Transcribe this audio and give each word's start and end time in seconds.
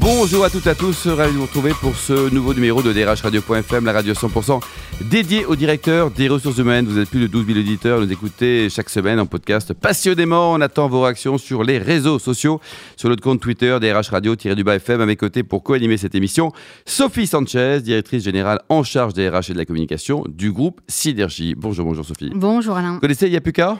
Bonjour 0.00 0.44
à 0.44 0.50
toutes 0.50 0.66
et 0.66 0.70
à 0.70 0.74
tous, 0.74 1.06
ravi 1.08 1.32
de 1.34 1.38
vous 1.38 1.44
retrouver 1.44 1.72
pour 1.78 1.94
ce 1.94 2.32
nouveau 2.32 2.54
numéro 2.54 2.82
de 2.82 2.92
DRH 2.92 3.20
Radio.fm, 3.22 3.84
la 3.84 3.92
radio 3.92 4.14
100% 4.14 4.60
dédiée 5.10 5.44
au 5.44 5.56
directeur 5.56 6.10
des 6.10 6.28
ressources 6.28 6.56
humaines. 6.58 6.86
Vous 6.86 6.98
êtes 6.98 7.08
plus 7.10 7.20
de 7.20 7.26
12 7.26 7.46
000 7.46 7.58
auditeurs, 7.58 8.00
nous 8.00 8.10
écoutez 8.10 8.68
chaque 8.70 8.88
semaine 8.88 9.20
en 9.20 9.26
podcast 9.26 9.74
passionnément. 9.74 10.52
On 10.52 10.60
attend 10.62 10.88
vos 10.88 11.02
réactions 11.02 11.36
sur 11.36 11.64
les 11.64 11.78
réseaux 11.78 12.18
sociaux, 12.18 12.60
sur 12.96 13.08
notre 13.10 13.22
compte 13.22 13.40
Twitter 13.40 13.76
DRH 13.80 14.08
Radio-FM 14.08 15.00
à 15.02 15.06
mes 15.06 15.16
côtés 15.16 15.42
pour 15.42 15.62
co-animer 15.62 15.98
cette 15.98 16.14
émission. 16.14 16.50
Sophie 16.86 17.26
Sanchez, 17.26 17.80
directrice 17.82 18.24
générale 18.24 18.60
en 18.70 18.82
charge 18.82 19.12
des 19.12 19.28
RH 19.28 19.50
et 19.50 19.52
de 19.52 19.58
la 19.58 19.64
communication 19.66 20.24
du 20.28 20.50
groupe 20.50 20.80
Synergie. 20.88 21.54
Bonjour, 21.56 21.84
bonjour 21.84 22.04
Sophie. 22.06 22.30
Bonjour 22.34 22.76
Alain. 22.76 22.94
Vous 22.94 23.00
connaissez 23.00 23.28
Yapuka? 23.28 23.78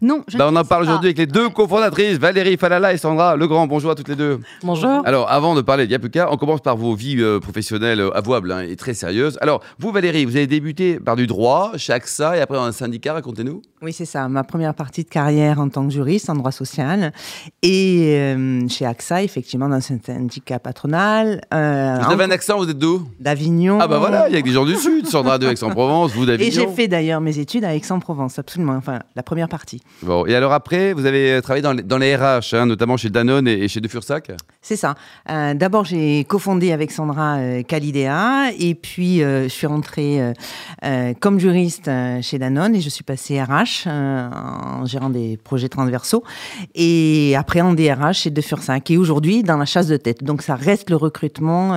Non, 0.00 0.22
je 0.28 0.38
Bah, 0.38 0.50
ne 0.50 0.56
on 0.56 0.60
en 0.60 0.64
parle 0.64 0.84
aujourd'hui 0.84 1.08
avec 1.08 1.18
les 1.18 1.26
deux 1.26 1.48
cofondatrices, 1.50 2.18
Valérie 2.18 2.56
Falala 2.56 2.92
et 2.92 2.98
Sandra 2.98 3.36
Legrand. 3.36 3.66
Bonjour 3.66 3.90
à 3.90 3.94
toutes 3.94 4.08
les 4.08 4.16
deux. 4.16 4.38
Bonjour. 4.62 5.02
Alors, 5.04 5.30
avant 5.30 5.54
de 5.54 5.57
parler 5.62 5.86
de 5.86 5.92
Yapuka, 5.92 6.32
on 6.32 6.36
commence 6.36 6.60
par 6.60 6.76
vos 6.76 6.94
vies 6.94 7.16
euh, 7.20 7.40
professionnelles 7.40 8.00
euh, 8.00 8.16
avouables 8.16 8.52
hein, 8.52 8.60
et 8.60 8.76
très 8.76 8.94
sérieuses. 8.94 9.38
Alors, 9.40 9.62
vous, 9.78 9.90
Valérie, 9.92 10.24
vous 10.24 10.36
avez 10.36 10.46
débuté 10.46 10.98
par 11.00 11.16
du 11.16 11.26
droit 11.26 11.72
chez 11.76 11.92
AXA 11.92 12.36
et 12.36 12.40
après 12.40 12.56
dans 12.56 12.64
un 12.64 12.72
syndicat, 12.72 13.14
racontez-nous. 13.14 13.62
Oui, 13.82 13.92
c'est 13.92 14.04
ça. 14.04 14.28
Ma 14.28 14.44
première 14.44 14.74
partie 14.74 15.04
de 15.04 15.08
carrière 15.08 15.60
en 15.60 15.68
tant 15.68 15.84
que 15.86 15.92
juriste 15.92 16.28
en 16.30 16.34
droit 16.34 16.50
social. 16.52 17.12
Et 17.62 18.14
euh, 18.18 18.68
chez 18.68 18.84
AXA, 18.86 19.22
effectivement, 19.22 19.68
dans 19.68 19.76
un 19.76 19.80
syndicat 19.80 20.58
patronal. 20.58 21.40
Vous 21.50 21.56
avez 21.56 22.24
un 22.24 22.30
accent, 22.30 22.58
vous 22.58 22.68
êtes 22.68 22.78
d'où? 22.78 23.08
D'Avignon. 23.20 23.78
Ah 23.80 23.86
bah 23.88 23.98
voilà, 23.98 24.28
il 24.28 24.34
y 24.34 24.38
a 24.38 24.42
des 24.42 24.50
gens 24.50 24.64
du 24.64 24.74
Sud, 24.76 25.06
Sandra 25.06 25.38
de 25.38 25.46
Aix-en-Provence, 25.48 26.12
vous 26.12 26.24
Et 26.28 26.38
j'ai 26.38 26.50
d'Avignon. 26.50 26.74
fait 26.74 26.88
d'ailleurs 26.88 27.20
mes 27.20 27.38
études 27.38 27.64
à 27.64 27.74
Aix-en-Provence, 27.74 28.38
absolument. 28.38 28.74
Enfin, 28.74 29.00
la 29.14 29.22
première 29.22 29.48
partie. 29.48 29.80
Bon, 30.02 30.26
et 30.26 30.34
alors 30.34 30.52
après, 30.52 30.92
vous 30.92 31.06
avez 31.06 31.40
travaillé 31.42 31.62
dans 31.62 31.72
les, 31.72 31.82
dans 31.82 31.98
les 31.98 32.16
RH, 32.16 32.54
hein, 32.54 32.66
notamment 32.66 32.96
chez 32.96 33.10
Danone 33.10 33.46
et, 33.48 33.64
et 33.64 33.68
chez 33.68 33.80
De 33.80 33.88
Fursac? 33.88 34.30
C'est 34.60 34.76
ça. 34.76 34.94
Euh, 35.30 35.47
D'abord, 35.54 35.84
j'ai 35.84 36.24
cofondé 36.24 36.72
avec 36.72 36.90
Sandra 36.90 37.36
euh, 37.36 37.62
Calidea. 37.62 38.50
Et 38.58 38.74
puis, 38.74 39.22
euh, 39.22 39.44
je 39.44 39.48
suis 39.48 39.66
rentrée 39.66 40.20
euh, 40.20 40.32
euh, 40.84 41.14
comme 41.18 41.38
juriste 41.38 41.90
chez 42.22 42.38
Danone 42.38 42.74
et 42.74 42.80
je 42.80 42.88
suis 42.88 43.04
passée 43.04 43.42
RH 43.42 43.88
en 43.88 44.84
gérant 44.86 45.10
des 45.10 45.36
projets 45.36 45.68
transversaux. 45.68 46.24
Et 46.74 47.34
après, 47.36 47.60
en 47.60 47.74
DRH 47.74 48.20
chez 48.20 48.30
De 48.30 48.40
Fursac. 48.40 48.90
Et 48.90 48.96
aujourd'hui, 48.96 49.42
dans 49.42 49.56
la 49.56 49.64
chasse 49.64 49.86
de 49.86 49.96
tête. 49.96 50.24
Donc, 50.24 50.42
ça 50.42 50.54
reste 50.54 50.90
le 50.90 50.96
recrutement 50.96 51.74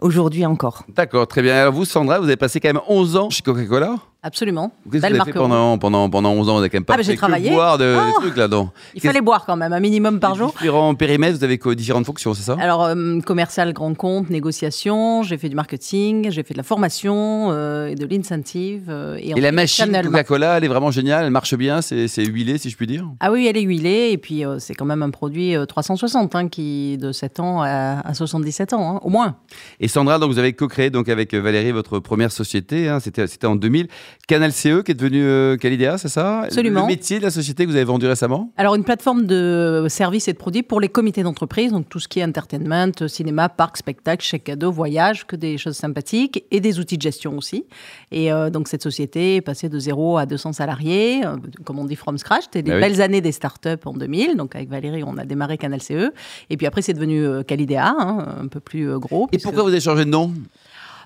aujourd'hui 0.00 0.46
encore. 0.46 0.84
D'accord, 0.88 1.26
très 1.26 1.42
bien. 1.42 1.54
Alors 1.54 1.72
vous, 1.72 1.84
Sandra, 1.84 2.18
vous 2.18 2.26
avez 2.26 2.36
passé 2.36 2.60
quand 2.60 2.68
même 2.68 2.82
11 2.88 3.16
ans 3.16 3.30
chez 3.30 3.42
Coca-Cola? 3.42 3.96
Absolument. 4.26 4.72
Qu'est-ce 4.90 5.02
que 5.02 5.08
vous 5.12 5.20
avez 5.20 5.24
fait 5.32 5.38
pendant, 5.38 5.76
pendant, 5.76 6.08
pendant 6.08 6.32
11 6.32 6.48
ans 6.48 6.52
Vous 6.54 6.60
avez 6.60 6.70
quand 6.70 6.78
même 6.78 6.84
pas 6.86 6.94
Ah, 6.94 6.96
bah, 6.96 7.38
que 7.38 7.48
boire 7.50 7.76
de, 7.76 7.94
Oh 7.94 8.06
des 8.06 8.12
trucs 8.26 8.36
là-dedans. 8.38 8.72
Il 8.94 9.02
fallait 9.02 9.20
boire 9.20 9.44
quand 9.44 9.54
même, 9.56 9.74
un 9.74 9.80
minimum 9.80 10.18
par 10.18 10.34
jour. 10.34 10.48
Différents 10.58 10.94
périmètres, 10.94 11.36
vous 11.36 11.44
avez 11.44 11.58
différentes 11.76 12.06
fonctions, 12.06 12.32
c'est 12.32 12.42
ça? 12.42 12.56
Alors, 12.58 12.84
euh, 12.84 13.20
commercial, 13.20 13.74
grand 13.74 13.94
compte, 13.94 14.30
négociation, 14.30 15.22
j'ai 15.22 15.36
fait 15.36 15.50
du 15.50 15.54
marketing, 15.56 16.30
j'ai 16.30 16.42
fait 16.42 16.54
de 16.54 16.58
la 16.58 16.62
formation 16.64 17.48
euh, 17.50 17.88
et 17.88 17.96
de 17.96 18.06
l'incentive. 18.06 18.86
euh, 18.88 19.18
Et 19.20 19.38
la 19.38 19.52
machine 19.52 19.92
Coca-Cola, 20.02 20.56
elle 20.56 20.64
est 20.64 20.68
vraiment 20.68 20.90
géniale, 20.90 21.26
elle 21.26 21.30
marche 21.30 21.54
bien, 21.54 21.82
c'est 21.82 22.08
huilé 22.24 22.56
si 22.56 22.70
je 22.70 22.76
puis 22.78 22.86
dire? 22.86 23.04
Ah 23.20 23.30
oui, 23.30 23.46
elle 23.46 23.58
est 23.58 23.62
huilée 23.62 24.08
et 24.12 24.16
puis 24.18 24.42
c'est 24.58 24.74
quand 24.74 24.86
même 24.86 25.02
un 25.02 25.10
produit 25.10 25.54
euh, 25.54 25.66
360 25.66 26.34
hein, 26.34 26.48
qui 26.48 26.96
de 26.96 27.12
7 27.12 27.40
ans 27.40 27.60
à, 27.62 28.00
à 28.00 28.14
77 28.14 28.72
ans, 28.72 28.96
hein, 28.96 29.00
au 29.02 29.10
moins. 29.10 29.36
Et 29.80 29.88
Sandra, 29.88 30.18
donc 30.18 30.30
vous 30.32 30.38
avez 30.38 30.54
co-créé 30.54 30.90
avec 30.94 31.34
Valérie 31.34 31.72
votre 31.72 31.98
première 31.98 32.32
société, 32.32 32.88
hein, 32.88 33.00
c'était 33.00 33.46
en 33.46 33.56
2000, 33.56 33.88
Canal 34.26 34.52
CE 34.52 34.82
qui 34.82 34.92
est 34.92 34.94
devenu 34.94 35.22
euh, 35.22 35.56
Calidea, 35.56 35.98
c'est 35.98 36.08
ça? 36.08 36.42
Absolument. 36.42 36.82
Le 36.82 36.86
métier 36.86 37.18
de 37.18 37.24
la 37.24 37.30
société 37.30 37.64
que 37.64 37.70
vous 37.70 37.76
avez 37.76 37.84
vendu 37.84 38.06
récemment? 38.06 38.52
Alors, 38.56 38.74
une 38.74 38.84
plateforme 38.84 39.26
de 39.26 39.86
services 39.88 40.28
et 40.28 40.32
de 40.32 40.38
produits 40.38 40.62
pour 40.62 40.80
les 40.80 40.88
comités 40.88 41.22
d'entreprise, 41.22 41.72
donc 41.72 41.88
tout 41.88 42.00
ce 42.00 42.08
qui 42.08 42.20
est 42.20 42.24
entertainment, 42.24 42.90
cinéma, 43.06 43.48
parc, 43.48 43.76
spectacle, 43.76 44.24
chèque 44.24 44.44
cadeau, 44.44 44.72
voyage, 44.72 45.26
que 45.26 45.36
des 45.36 45.58
choses 45.58 45.76
sympathiques 45.76 46.44
et 46.50 46.60
des 46.60 46.78
outils 46.80 46.96
de 46.96 47.02
gestion 47.02 47.36
aussi. 47.36 47.64
Et 48.12 48.32
euh, 48.32 48.48
donc, 48.50 48.68
cette 48.68 48.82
société 48.82 49.36
est 49.36 49.40
passée 49.42 49.68
de 49.68 49.78
0 49.78 50.16
à 50.18 50.26
200 50.26 50.54
salariés, 50.54 51.24
euh, 51.26 51.36
comme 51.64 51.78
on 51.78 51.84
dit 51.84 51.96
from 51.96 52.16
scratch. 52.18 52.44
C'était 52.44 52.62
des 52.62 52.72
Ah 52.72 52.76
oui. 52.76 52.80
belles 52.80 53.02
années 53.02 53.20
des 53.20 53.32
startups 53.32 53.68
en 53.84 53.92
2000. 53.92 54.36
Donc, 54.36 54.56
avec 54.56 54.68
Valérie, 54.70 55.02
on 55.04 55.18
a 55.18 55.24
démarré 55.24 55.58
Canal 55.58 55.82
CE. 55.82 56.12
Et 56.50 56.56
puis 56.56 56.66
après, 56.66 56.82
c'est 56.82 56.94
devenu 56.94 57.24
euh, 57.26 57.42
Calidea, 57.42 57.88
hein, 57.98 58.26
un 58.42 58.46
peu 58.48 58.60
plus 58.60 58.98
gros. 58.98 59.24
Et 59.26 59.28
puisque- 59.32 59.44
pourquoi 59.44 59.62
vous 59.64 59.68
avez 59.70 59.80
changé 59.80 60.04
de 60.04 60.10
nom? 60.10 60.32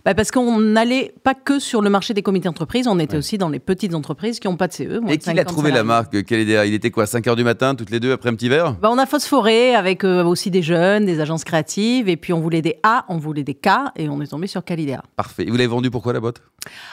Bah, 0.04 0.14
Parce 0.14 0.30
qu'on 0.30 0.58
n'allait 0.58 1.14
pas 1.22 1.34
que 1.34 1.58
sur 1.58 1.82
le 1.82 1.90
marché 1.90 2.14
des 2.14 2.22
comités 2.22 2.48
d'entreprise, 2.48 2.86
on 2.88 2.98
était 2.98 3.16
aussi 3.16 3.38
dans 3.38 3.48
les 3.48 3.58
petites 3.58 3.94
entreprises 3.94 4.40
qui 4.40 4.48
n'ont 4.48 4.56
pas 4.56 4.68
de 4.68 4.72
CE. 4.72 5.00
moins 5.00 5.12
Et 5.12 5.16
de 5.16 5.22
qui 5.22 5.26
50 5.26 5.46
trouvé 5.46 5.70
la 5.70 5.84
marque 5.84 6.24
Calidea 6.24 6.66
Il 6.66 6.74
était 6.74 6.90
quoi 6.90 7.04
5h 7.04 7.36
du 7.36 7.44
matin, 7.44 7.74
toutes 7.74 7.90
les 7.90 8.00
deux, 8.00 8.12
après 8.12 8.30
un 8.30 8.34
petit 8.34 8.48
verre? 8.48 8.74
Bah, 8.74 8.88
on 8.92 8.98
a 8.98 9.06
phosphoré 9.06 9.74
avec 9.74 10.04
euh, 10.04 10.24
aussi 10.24 10.50
des 10.50 10.62
jeunes, 10.62 11.04
des 11.06 11.20
agences 11.20 11.44
créatives, 11.44 12.08
et 12.08 12.16
puis 12.16 12.32
on 12.32 12.40
voulait 12.40 12.62
des 12.62 12.76
A, 12.82 13.04
on 13.08 13.18
voulait 13.18 13.44
des 13.44 13.54
K, 13.54 13.68
et 13.96 14.08
on 14.08 14.20
est 14.20 14.26
tombé 14.26 14.46
sur 14.46 14.64
Calidea. 14.64 15.02
Parfait. 15.16 15.44
Et 15.44 15.50
vous 15.50 15.56
l'avez 15.56 15.66
vendu 15.66 15.90
pourquoi 15.90 16.12
la 16.12 16.20
boîte? 16.20 16.40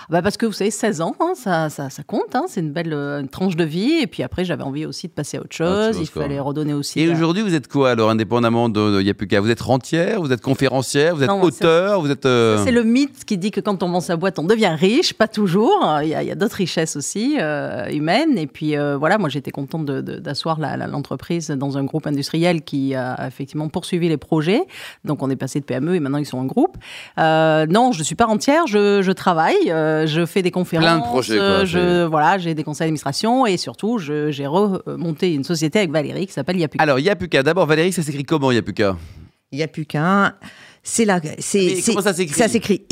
Bah 0.10 0.22
parce 0.22 0.38
que 0.38 0.46
vous 0.46 0.54
savez, 0.54 0.72
16 0.72 1.02
ans, 1.02 1.16
hein, 1.20 1.34
ça, 1.36 1.70
ça, 1.70 1.90
ça 1.90 2.04
compte, 2.04 2.36
hein, 2.36 2.46
c'est 2.48 2.62
une 2.62 2.72
belle 2.72 2.94
euh, 2.94 3.22
une 3.22 3.28
tranche 3.30 3.56
de 3.56 3.64
vie, 3.64 4.00
et 4.02 4.08
puis 4.08 4.24
après 4.24 4.46
j'avais 4.46 4.64
envie 4.64 4.86
aussi 4.86 5.08
de 5.08 5.14
passer 5.14 5.38
à 5.38 5.42
autre 5.42 5.56
chose, 5.56 5.94
chose, 5.96 5.98
il 6.02 6.10
quoi. 6.12 6.24
fallait 6.24 6.40
redonner 6.40 6.74
aussi. 6.74 7.00
Et 7.00 7.08
la- 7.08 7.14
aujourd'hui, 7.14 7.42
vous 7.44 7.54
êtes 7.56 7.68
quoi 7.68 7.92
alors, 7.92 8.10
indépendamment 8.10 8.70
de, 8.70 8.98
de 8.98 9.02
Yapuka 9.02 9.40
Vous 9.42 9.50
êtes 9.50 9.62
rentière, 9.62 10.22
vous 10.22 10.32
êtes 10.32 10.42
conférencière, 10.42 11.16
vous 11.16 11.24
êtes 11.24 11.30
Non, 11.30 11.42
auteur, 11.42 12.02
vous 12.02 12.12
êtes. 12.12 12.26
euh, 12.26 12.64
C'est 12.64 12.72
le 12.72 12.84
mythe 12.84 13.26
qui 13.26 13.38
dit 13.38 13.52
que 13.52 13.60
quand 13.62 13.82
on 13.84 13.90
vend 13.90 14.00
sa 14.02 14.16
boîte, 14.18 14.40
on 14.40 14.44
devient 14.44 14.76
riche. 14.78 15.14
Pas 15.14 15.28
toujours. 15.28 15.86
Il 16.04 16.10
y 16.10 16.16
a, 16.16 16.24
il 16.24 16.32
a 16.32 16.36
d'autres 16.36 16.58
richesses 16.58 16.96
aussi 16.96 17.38
euh, 17.40 17.88
humaines. 17.90 18.38
Et 18.38 18.48
puis 18.48 18.78
euh, 18.78 18.98
voilà, 18.98 19.18
moi 19.18 19.30
j'étais 19.30 19.52
contente 19.52 19.86
d'asseoir 19.86 20.60
l'entreprise 20.60 21.50
dans 21.50 21.78
un 21.78 21.84
groupe 21.84 22.08
industriel 22.08 22.62
qui 22.64 22.96
a 22.96 23.26
effectivement 23.28 23.70
poursuivi 23.70 24.10
les 24.10 24.18
projets. 24.18 24.62
Donc 25.04 25.22
on 25.24 25.30
est 25.30 25.36
passé 25.36 25.60
de 25.60 25.66
PME 25.66 25.96
et 25.96 26.00
maintenant 26.00 26.18
ils 26.20 26.26
sont 26.26 26.38
en 26.38 26.46
groupe. 26.46 26.78
Non, 27.18 27.92
je 27.92 28.04
suis 28.04 28.16
pas 28.16 28.28
entière. 28.28 28.68
Je, 28.68 29.02
je 29.02 29.12
travaille. 29.12 29.65
Euh, 29.72 30.06
je 30.08 30.26
fais 30.26 30.42
des 30.42 30.52
conférences. 30.52 30.86
Plein 30.86 30.98
de 30.98 31.04
projets, 31.04 31.38
quoi, 31.38 31.44
euh, 31.46 31.66
je, 31.66 32.06
voilà, 32.06 32.38
j'ai 32.38 32.54
des 32.54 32.64
conseils 32.64 32.86
d'administration 32.86 33.46
et 33.46 33.58
surtout 33.58 33.98
je- 33.98 34.32
j'ai 34.32 34.48
remonté 34.48 35.34
une 35.34 35.44
société 35.44 35.80
avec 35.80 35.92
Valérie 35.92 36.28
qui 36.28 36.34
s'appelle 36.34 36.58
Yapuka. 36.58 36.82
Alors, 36.84 37.00
Yapuka, 37.00 37.44
d'abord, 37.44 37.66
Valérie, 37.66 37.92
ça 37.92 38.02
s'écrit 38.04 38.24
comment 38.24 38.52
Yapuka? 38.52 38.96
Il 39.52 39.58
n'y 39.58 39.64
a 39.64 39.68
plus 39.68 39.86
qu'un. 39.86 40.34
C'est 40.84 41.06
la. 41.06 41.20
C'est, 41.40 41.58
Mais 41.60 41.76
c'est- 41.76 41.92
comment 41.92 42.04
ça 42.04 42.14
s'écrit? 42.14 42.36
Ça 42.38 42.48
s'écrit 42.48 42.86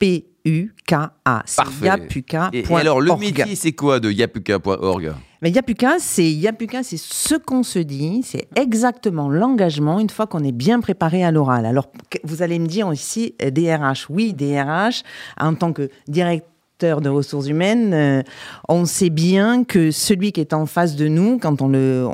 Y-A-P-U-K-A. 0.00 1.42
C'est 1.46 1.56
Parfait. 1.56 1.86
yapuka.org. 1.86 2.54
Et, 2.54 2.64
et 2.68 2.74
alors, 2.76 3.00
le 3.00 3.16
métier, 3.16 3.54
c'est 3.54 3.72
quoi 3.72 4.00
de 4.00 4.10
yapuka.org 4.10 5.12
Mais 5.42 5.50
Yapuka, 5.50 5.96
c'est 5.98 6.30
Yapuka, 6.30 6.82
c'est 6.82 6.96
ce 6.98 7.34
qu'on 7.36 7.62
se 7.62 7.78
dit, 7.78 8.22
c'est 8.24 8.48
exactement 8.56 9.28
l'engagement 9.28 9.98
une 10.00 10.10
fois 10.10 10.26
qu'on 10.26 10.44
est 10.44 10.52
bien 10.52 10.80
préparé 10.80 11.24
à 11.24 11.30
l'oral. 11.30 11.66
Alors, 11.66 11.88
vous 12.24 12.42
allez 12.42 12.58
me 12.58 12.66
dire 12.66 12.92
ici, 12.92 13.34
euh, 13.42 13.50
DRH, 13.50 14.06
oui, 14.10 14.32
DRH, 14.34 15.02
en 15.40 15.54
tant 15.54 15.72
que 15.72 15.88
directeur 16.08 16.48
de 16.80 17.08
ressources 17.08 17.46
humaines, 17.46 17.94
euh, 17.94 18.22
on 18.68 18.84
sait 18.84 19.10
bien 19.10 19.64
que 19.64 19.90
celui 19.90 20.32
qui 20.32 20.40
est 20.40 20.52
en 20.52 20.66
face 20.66 20.96
de 20.96 21.08
nous, 21.08 21.38
quand 21.38 21.62
on 21.62 21.68
le, 21.68 22.06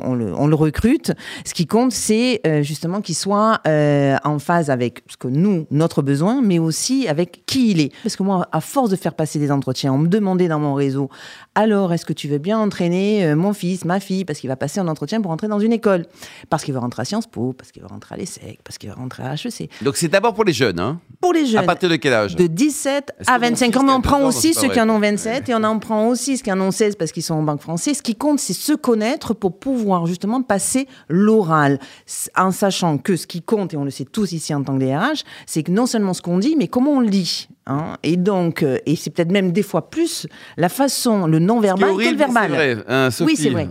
recrute, 0.53 1.13
ce 1.45 1.53
qui 1.53 1.65
compte, 1.65 1.91
c'est 1.91 2.41
euh, 2.45 2.61
justement 2.61 3.01
qu'il 3.01 3.15
soit 3.15 3.59
euh, 3.67 4.17
en 4.23 4.39
phase 4.39 4.69
avec 4.69 5.03
ce 5.07 5.17
que 5.17 5.27
nous, 5.27 5.65
notre 5.71 6.01
besoin, 6.01 6.41
mais 6.41 6.59
aussi 6.59 7.07
avec 7.07 7.43
qui 7.45 7.71
il 7.71 7.81
est. 7.81 7.91
Parce 8.03 8.15
que 8.15 8.23
moi, 8.23 8.47
à 8.51 8.61
force 8.61 8.89
de 8.89 8.95
faire 8.95 9.13
passer 9.13 9.39
des 9.39 9.51
entretiens, 9.51 9.93
on 9.93 9.97
me 9.97 10.07
demandait 10.07 10.47
dans 10.47 10.59
mon 10.59 10.73
réseau, 10.73 11.09
alors 11.55 11.91
est-ce 11.91 12.05
que 12.05 12.13
tu 12.13 12.27
veux 12.27 12.37
bien 12.37 12.59
entraîner 12.59 13.35
mon 13.35 13.53
fils, 13.53 13.83
ma 13.83 13.99
fille, 13.99 14.25
parce 14.25 14.39
qu'il 14.39 14.49
va 14.49 14.55
passer 14.55 14.79
un 14.79 14.87
entretien 14.87 15.21
pour 15.21 15.31
entrer 15.31 15.47
dans 15.47 15.59
une 15.59 15.73
école, 15.73 16.05
parce 16.49 16.63
qu'il 16.63 16.73
va 16.73 16.79
rentrer 16.79 17.01
à 17.01 17.05
Sciences 17.05 17.27
Po, 17.27 17.53
parce 17.53 17.71
qu'il 17.71 17.81
va 17.81 17.87
rentrer 17.87 18.15
à 18.15 18.17
l'ESSEC, 18.17 18.59
parce 18.63 18.77
qu'il 18.77 18.89
va 18.89 18.95
rentrer 18.95 19.23
à 19.23 19.33
HEC. 19.33 19.69
Donc, 19.81 19.97
c'est 19.97 20.07
d'abord 20.07 20.33
pour 20.33 20.43
les 20.43 20.53
jeunes, 20.53 20.79
hein? 20.79 20.99
Pour 21.21 21.33
les 21.33 21.41
À 21.41 21.45
jeunes, 21.45 21.65
partir 21.67 21.87
de 21.87 21.95
quel 21.97 22.13
âge 22.13 22.35
de 22.35 22.47
17 22.47 23.11
Est-ce 23.19 23.29
à 23.29 23.35
que 23.37 23.41
mon 23.43 23.49
25 23.49 23.65
fils 23.67 23.77
ans, 23.77 23.83
mais 23.83 23.91
on 23.91 24.01
prend 24.01 24.17
12 24.17 24.23
ans, 24.25 24.27
aussi 24.29 24.53
ceux 24.55 24.69
qui 24.69 24.81
en 24.81 24.89
ont 24.89 24.99
27 24.99 25.49
et 25.49 25.53
on 25.55 25.63
en 25.63 25.77
prend 25.77 26.07
aussi 26.07 26.37
ceux 26.37 26.43
qui 26.43 26.51
en 26.51 26.59
ont 26.59 26.71
16 26.71 26.95
parce 26.95 27.11
qu'ils 27.11 27.21
sont 27.23 27.35
en 27.35 27.43
banque 27.43 27.61
française. 27.61 27.97
Ce 27.97 28.01
qui 28.01 28.15
compte, 28.15 28.39
c'est 28.39 28.53
se 28.53 28.73
connaître 28.73 29.35
pour 29.35 29.57
pouvoir 29.59 30.07
justement 30.07 30.41
passer 30.41 30.87
l'oral, 31.09 31.79
en 32.35 32.51
sachant 32.51 32.97
que 32.97 33.15
ce 33.15 33.27
qui 33.27 33.41
compte, 33.41 33.73
et 33.73 33.77
on 33.77 33.83
le 33.83 33.91
sait 33.91 34.05
tous 34.05 34.31
ici 34.31 34.53
en 34.53 34.63
tant 34.63 34.77
que 34.77 34.83
DRH, 34.83 35.23
c'est 35.45 35.63
que 35.63 35.71
non 35.71 35.85
seulement 35.85 36.13
ce 36.13 36.21
qu'on 36.23 36.39
dit, 36.39 36.55
mais 36.57 36.67
comment 36.67 36.91
on 36.93 36.99
le 37.01 37.09
dit. 37.09 37.47
hein. 37.67 37.97
Et 38.03 38.17
donc, 38.17 38.63
euh, 38.63 38.79
et 38.85 38.95
c'est 38.95 39.11
peut-être 39.11 39.31
même 39.31 39.51
des 39.51 39.63
fois 39.63 39.89
plus 39.89 40.25
la 40.57 40.69
façon, 40.69 41.27
le 41.27 41.37
non-verbal 41.39 41.97
que 41.97 42.09
le 42.09 42.15
verbal. 42.17 42.49
Vrai, 42.51 42.77
hein, 42.87 43.09
Oui, 43.21 43.35
c'est 43.35 43.49
vrai. 43.51 43.69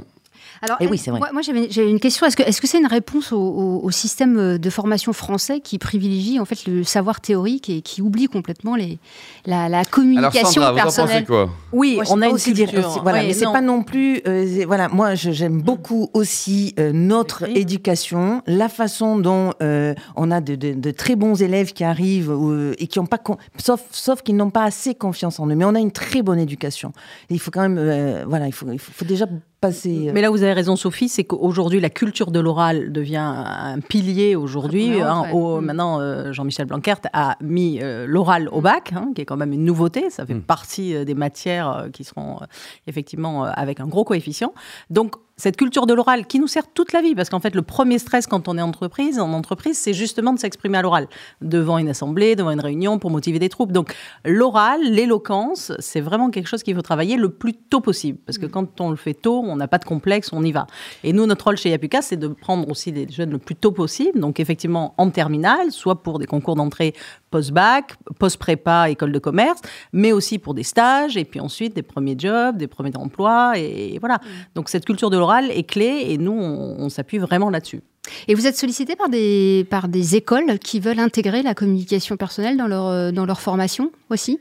Alors, 0.62 0.76
Et 0.80 0.86
oui, 0.86 0.96
euh, 0.98 1.00
c'est 1.02 1.10
vrai. 1.10 1.20
Moi, 1.20 1.30
moi, 1.32 1.42
j'avais 1.42 1.70
j'avais 1.70 1.90
une 1.90 2.00
question. 2.00 2.26
Est-ce 2.26 2.36
que 2.36 2.42
est-ce 2.42 2.60
que 2.60 2.66
c'est 2.66 2.78
une 2.78 2.86
réponse 2.86 3.32
au, 3.32 3.38
au- 3.40 3.80
au 3.82 3.90
système 3.90 4.58
de 4.58 4.70
formation 4.70 5.12
français 5.14 5.60
qui 5.60 5.78
privilégie 5.78 6.38
en 6.38 6.44
fait 6.44 6.66
le 6.66 6.84
savoir 6.84 7.20
théorique 7.22 7.70
et 7.70 7.80
qui 7.80 8.02
oublie 8.02 8.26
complètement 8.26 8.76
les, 8.76 8.98
la, 9.46 9.68
la 9.70 9.78
Alors 9.78 9.90
communication 9.90 10.46
Sandra, 10.62 10.72
vous 10.72 10.78
en 10.78 10.82
pensez 10.82 10.96
personnelle? 10.96 11.26
quoi? 11.26 11.50
Oui, 11.72 11.94
Moi, 11.96 12.04
on 12.10 12.20
a 12.20 12.28
aussi 12.28 12.52
dire- 12.52 12.68
culture. 12.70 12.88
aussi- 12.90 13.00
voilà, 13.02 13.20
Oui, 13.20 13.28
mais 13.28 13.32
c'est 13.32 13.44
pas 13.46 13.62
non 13.62 13.82
plus. 13.82 14.20
euh, 14.26 14.46
c'est- 14.46 14.64
voilà, 14.66 14.88
moi, 14.88 15.14
j'aime 15.14 15.62
beaucoup 15.62 16.10
aussi 16.12 16.74
euh, 16.78 16.92
notre 16.92 17.44
Oui. 17.46 17.52
éducation, 17.56 18.42
la 18.46 18.68
façon 18.68 19.18
dont 19.18 19.52
euh, 19.62 19.94
on 20.16 20.30
a 20.30 20.40
de, 20.42 20.56
de- 20.56 20.74
de 20.74 20.90
très 20.90 21.16
bons 21.16 21.40
élèves 21.42 21.72
qui 21.72 21.84
arrivent 21.84 22.30
euh, 22.32 22.74
et 22.78 22.86
qui 22.86 22.98
ont 22.98 23.06
pas, 23.06 23.18
sauf, 23.56 23.80
sauf 23.92 24.20
qu'ils 24.22 24.36
n'ont 24.36 24.50
pas 24.50 24.64
assez 24.64 24.94
confiance 24.94 25.40
en 25.40 25.46
eux. 25.48 25.54
Mais 25.54 25.64
on 25.64 25.74
a 25.74 25.80
une 25.80 25.92
très 25.92 26.20
bonne 26.22 26.38
éducation. 26.38 26.92
Et 27.30 27.34
il 27.34 27.40
faut 27.40 27.50
quand 27.50 27.62
même, 27.62 27.78
euh, 27.78 28.24
voilà, 28.28 28.46
il 28.46 28.52
faut, 28.52 28.66
il 28.70 28.78
faut, 28.78 28.92
faut 28.92 29.04
déjà 29.06 29.26
passer. 29.60 30.08
euh, 30.08 30.12
Mais 30.14 30.22
là, 30.22 30.30
vous 30.30 30.42
avez 30.42 30.49
raison, 30.52 30.76
Sophie, 30.76 31.08
c'est 31.08 31.24
qu'aujourd'hui, 31.24 31.80
la 31.80 31.90
culture 31.90 32.30
de 32.30 32.40
l'oral 32.40 32.92
devient 32.92 33.16
un 33.18 33.80
pilier 33.80 34.36
aujourd'hui. 34.36 34.88
Prépondérante, 34.88 35.26
hein, 35.28 35.32
ouais. 35.32 35.60
Mm. 35.60 35.64
Maintenant, 35.64 36.00
euh, 36.00 36.32
Jean-Michel 36.32 36.66
Blanquer 36.66 36.94
a 37.12 37.36
mis 37.40 37.78
euh, 37.82 38.06
l'oral 38.06 38.48
au 38.50 38.60
bac, 38.60 38.92
hein, 38.94 39.10
qui 39.14 39.22
est 39.22 39.24
quand 39.24 39.36
même 39.36 39.52
une 39.52 39.64
nouveauté. 39.64 40.10
Ça 40.10 40.26
fait 40.26 40.34
Mm. 40.34 40.42
partie 40.42 40.94
euh, 40.94 41.04
des 41.04 41.14
matières 41.14 41.88
qui 41.92 42.04
seront 42.04 42.40
effectivement 42.86 43.44
avec 43.44 43.80
un 43.80 43.86
gros 43.86 44.04
coefficient. 44.04 44.52
Donc, 44.90 45.14
cette 45.40 45.56
culture 45.56 45.86
de 45.86 45.94
l'oral 45.94 46.26
qui 46.26 46.38
nous 46.38 46.46
sert 46.46 46.66
toute 46.72 46.92
la 46.92 47.00
vie, 47.00 47.14
parce 47.14 47.30
qu'en 47.30 47.40
fait, 47.40 47.54
le 47.54 47.62
premier 47.62 47.98
stress 47.98 48.26
quand 48.26 48.46
on 48.46 48.58
est 48.58 48.62
entreprise, 48.62 49.18
en 49.18 49.32
entreprise, 49.32 49.78
c'est 49.78 49.94
justement 49.94 50.32
de 50.32 50.38
s'exprimer 50.38 50.78
à 50.78 50.82
l'oral, 50.82 51.08
devant 51.40 51.78
une 51.78 51.88
assemblée, 51.88 52.36
devant 52.36 52.50
une 52.50 52.60
réunion, 52.60 52.98
pour 52.98 53.10
motiver 53.10 53.38
des 53.38 53.48
troupes. 53.48 53.72
Donc, 53.72 53.94
l'oral, 54.24 54.82
l'éloquence, 54.82 55.72
c'est 55.78 56.00
vraiment 56.00 56.30
quelque 56.30 56.46
chose 56.46 56.62
qu'il 56.62 56.74
faut 56.74 56.82
travailler 56.82 57.16
le 57.16 57.30
plus 57.30 57.54
tôt 57.54 57.80
possible, 57.80 58.18
parce 58.26 58.36
que 58.36 58.46
quand 58.46 58.80
on 58.80 58.90
le 58.90 58.96
fait 58.96 59.14
tôt, 59.14 59.42
on 59.44 59.56
n'a 59.56 59.66
pas 59.66 59.78
de 59.78 59.84
complexe, 59.86 60.30
on 60.32 60.44
y 60.44 60.52
va. 60.52 60.66
Et 61.04 61.14
nous, 61.14 61.24
notre 61.24 61.46
rôle 61.46 61.56
chez 61.56 61.70
Yapuka, 61.70 62.02
c'est 62.02 62.18
de 62.18 62.28
prendre 62.28 62.68
aussi 62.68 62.92
des 62.92 63.08
jeunes 63.10 63.30
le 63.30 63.38
plus 63.38 63.56
tôt 63.56 63.72
possible, 63.72 64.20
donc 64.20 64.40
effectivement 64.40 64.94
en 64.98 65.08
terminale, 65.10 65.72
soit 65.72 66.02
pour 66.02 66.18
des 66.18 66.26
concours 66.26 66.54
d'entrée 66.54 66.92
post-bac, 67.30 67.94
post-prépa, 68.18 68.90
école 68.90 69.12
de 69.12 69.18
commerce, 69.18 69.60
mais 69.92 70.12
aussi 70.12 70.38
pour 70.38 70.52
des 70.52 70.64
stages, 70.64 71.16
et 71.16 71.24
puis 71.24 71.40
ensuite 71.40 71.74
des 71.74 71.82
premiers 71.82 72.16
jobs, 72.18 72.56
des 72.56 72.66
premiers 72.66 72.94
emplois, 72.96 73.54
et 73.56 73.98
voilà. 74.00 74.18
Donc 74.54 74.68
cette 74.68 74.84
culture 74.84 75.08
de 75.08 75.16
l'oral 75.16 75.29
est 75.38 75.62
clé, 75.62 76.06
et 76.08 76.18
nous, 76.18 76.32
on, 76.32 76.76
on 76.78 76.88
s'appuie 76.88 77.18
vraiment 77.18 77.50
là-dessus. 77.50 77.80
Et 78.28 78.34
vous 78.34 78.46
êtes 78.46 78.56
sollicité 78.56 78.96
par 78.96 79.08
des, 79.08 79.66
par 79.70 79.88
des 79.88 80.16
écoles 80.16 80.58
qui 80.58 80.80
veulent 80.80 80.98
intégrer 80.98 81.42
la 81.42 81.54
communication 81.54 82.16
personnelle 82.16 82.56
dans 82.56 82.66
leur, 82.66 82.86
euh, 82.86 83.12
dans 83.12 83.26
leur 83.26 83.40
formation 83.40 83.92
aussi? 84.08 84.40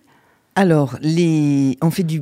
Alors, 0.56 0.98
les... 1.02 1.78
on 1.82 1.92
fait 1.92 2.04
du 2.04 2.20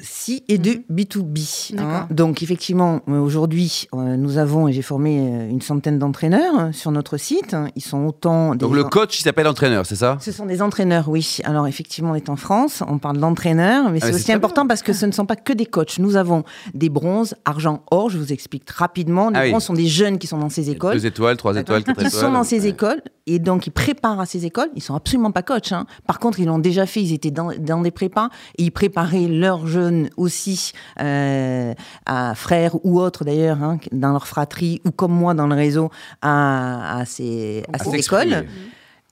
B2C 0.00 0.42
et 0.48 0.58
du 0.58 0.84
B2B. 0.90 1.72
hein. 1.72 1.76
D'accord. 1.76 2.06
Donc, 2.10 2.42
effectivement, 2.42 3.00
euh, 3.08 3.18
aujourd'hui, 3.20 3.86
euh, 3.94 4.16
nous 4.16 4.38
avons, 4.38 4.68
et 4.68 4.72
j'ai 4.72 4.82
formé 4.82 5.18
euh, 5.20 5.48
une 5.48 5.60
centaine 5.60 5.98
d'entraîneurs 5.98 6.70
sur 6.74 6.90
notre 6.90 7.16
site. 7.16 7.54
Ils 7.76 7.82
sont 7.82 8.04
autant 8.06 8.52
des... 8.52 8.58
Donc 8.58 8.74
le 8.74 8.84
coach, 8.84 9.20
il 9.20 9.22
s'appelle 9.22 9.46
entraîneur, 9.46 9.86
c'est 9.86 9.96
ça? 9.96 10.16
Ce 10.20 10.32
sont 10.32 10.46
des 10.46 10.62
entraîneurs, 10.62 11.08
oui. 11.08 11.38
Alors 11.44 11.66
effectivement, 11.66 12.12
on 12.12 12.14
est 12.14 12.28
en 12.28 12.36
France, 12.36 12.82
on 12.88 12.98
parle 12.98 13.18
d'entraîneurs, 13.18 13.90
mais 13.90 13.98
Ah, 14.02 14.06
c'est 14.06 14.14
aussi 14.14 14.32
important 14.32 14.66
parce 14.66 14.82
que 14.82 14.92
ce 14.92 15.06
ne 15.06 15.12
sont 15.12 15.26
pas 15.26 15.36
que 15.36 15.52
des 15.52 15.66
coachs. 15.66 15.98
Nous 15.98 16.16
avons 16.16 16.44
des 16.74 16.88
bronzes, 16.88 17.34
argent, 17.44 17.82
or. 17.90 18.10
Je 18.10 18.18
vous 18.18 18.32
explique 18.32 18.68
rapidement. 18.70 19.30
Les 19.30 19.36
Ah 19.38 19.42
oui. 19.44 19.50
bronzes 19.50 19.64
sont 19.64 19.74
des 19.74 19.86
jeunes 19.86 20.18
qui 20.18 20.26
sont 20.26 20.38
dans 20.38 20.48
ces 20.48 20.70
écoles. 20.70 20.94
Deux 20.94 21.06
étoiles, 21.06 21.36
trois 21.36 21.56
étoiles, 21.56 21.84
quatre 21.84 22.00
Ils 22.00 22.06
étoiles. 22.08 22.22
sont 22.22 22.32
dans 22.32 22.44
ces 22.44 22.60
Ouais. 22.60 22.68
écoles 22.68 23.02
et 23.26 23.38
donc 23.38 23.66
ils 23.66 23.70
préparent 23.72 24.20
à 24.20 24.26
ces 24.26 24.46
écoles. 24.46 24.70
Ils 24.74 24.82
sont 24.82 24.94
absolument 24.94 25.30
pas 25.32 25.42
coachs. 25.42 25.72
hein. 25.72 25.86
Par 26.06 26.18
contre, 26.18 26.40
ils 26.40 26.46
l'ont 26.46 26.58
déjà 26.58 26.86
fait. 26.86 27.02
Ils 27.02 27.12
étaient 27.12 27.30
dans, 27.30 27.50
dans 27.58 27.80
des 27.82 27.90
prépas 27.90 28.28
et 28.58 28.64
ils 28.64 28.70
préparaient 28.72 29.28
leurs 29.28 29.66
jeunes 29.66 30.10
aussi 30.16 30.72
euh, 31.00 31.74
à 32.06 32.34
frères 32.34 32.74
ou 32.84 33.00
autres 33.00 33.24
d'ailleurs 33.24 33.62
hein, 33.62 33.78
dans 33.92 34.12
leur 34.12 34.26
fratrie 34.26 34.80
ou 34.84 34.90
comme 34.90 35.12
moi 35.12 35.34
dans 35.34 35.46
le 35.46 35.54
réseau 35.54 35.90
à, 36.22 36.98
à 37.00 37.04
ces, 37.04 37.62
à 37.72 37.78
ces 37.78 37.90
écoles. 38.16 38.46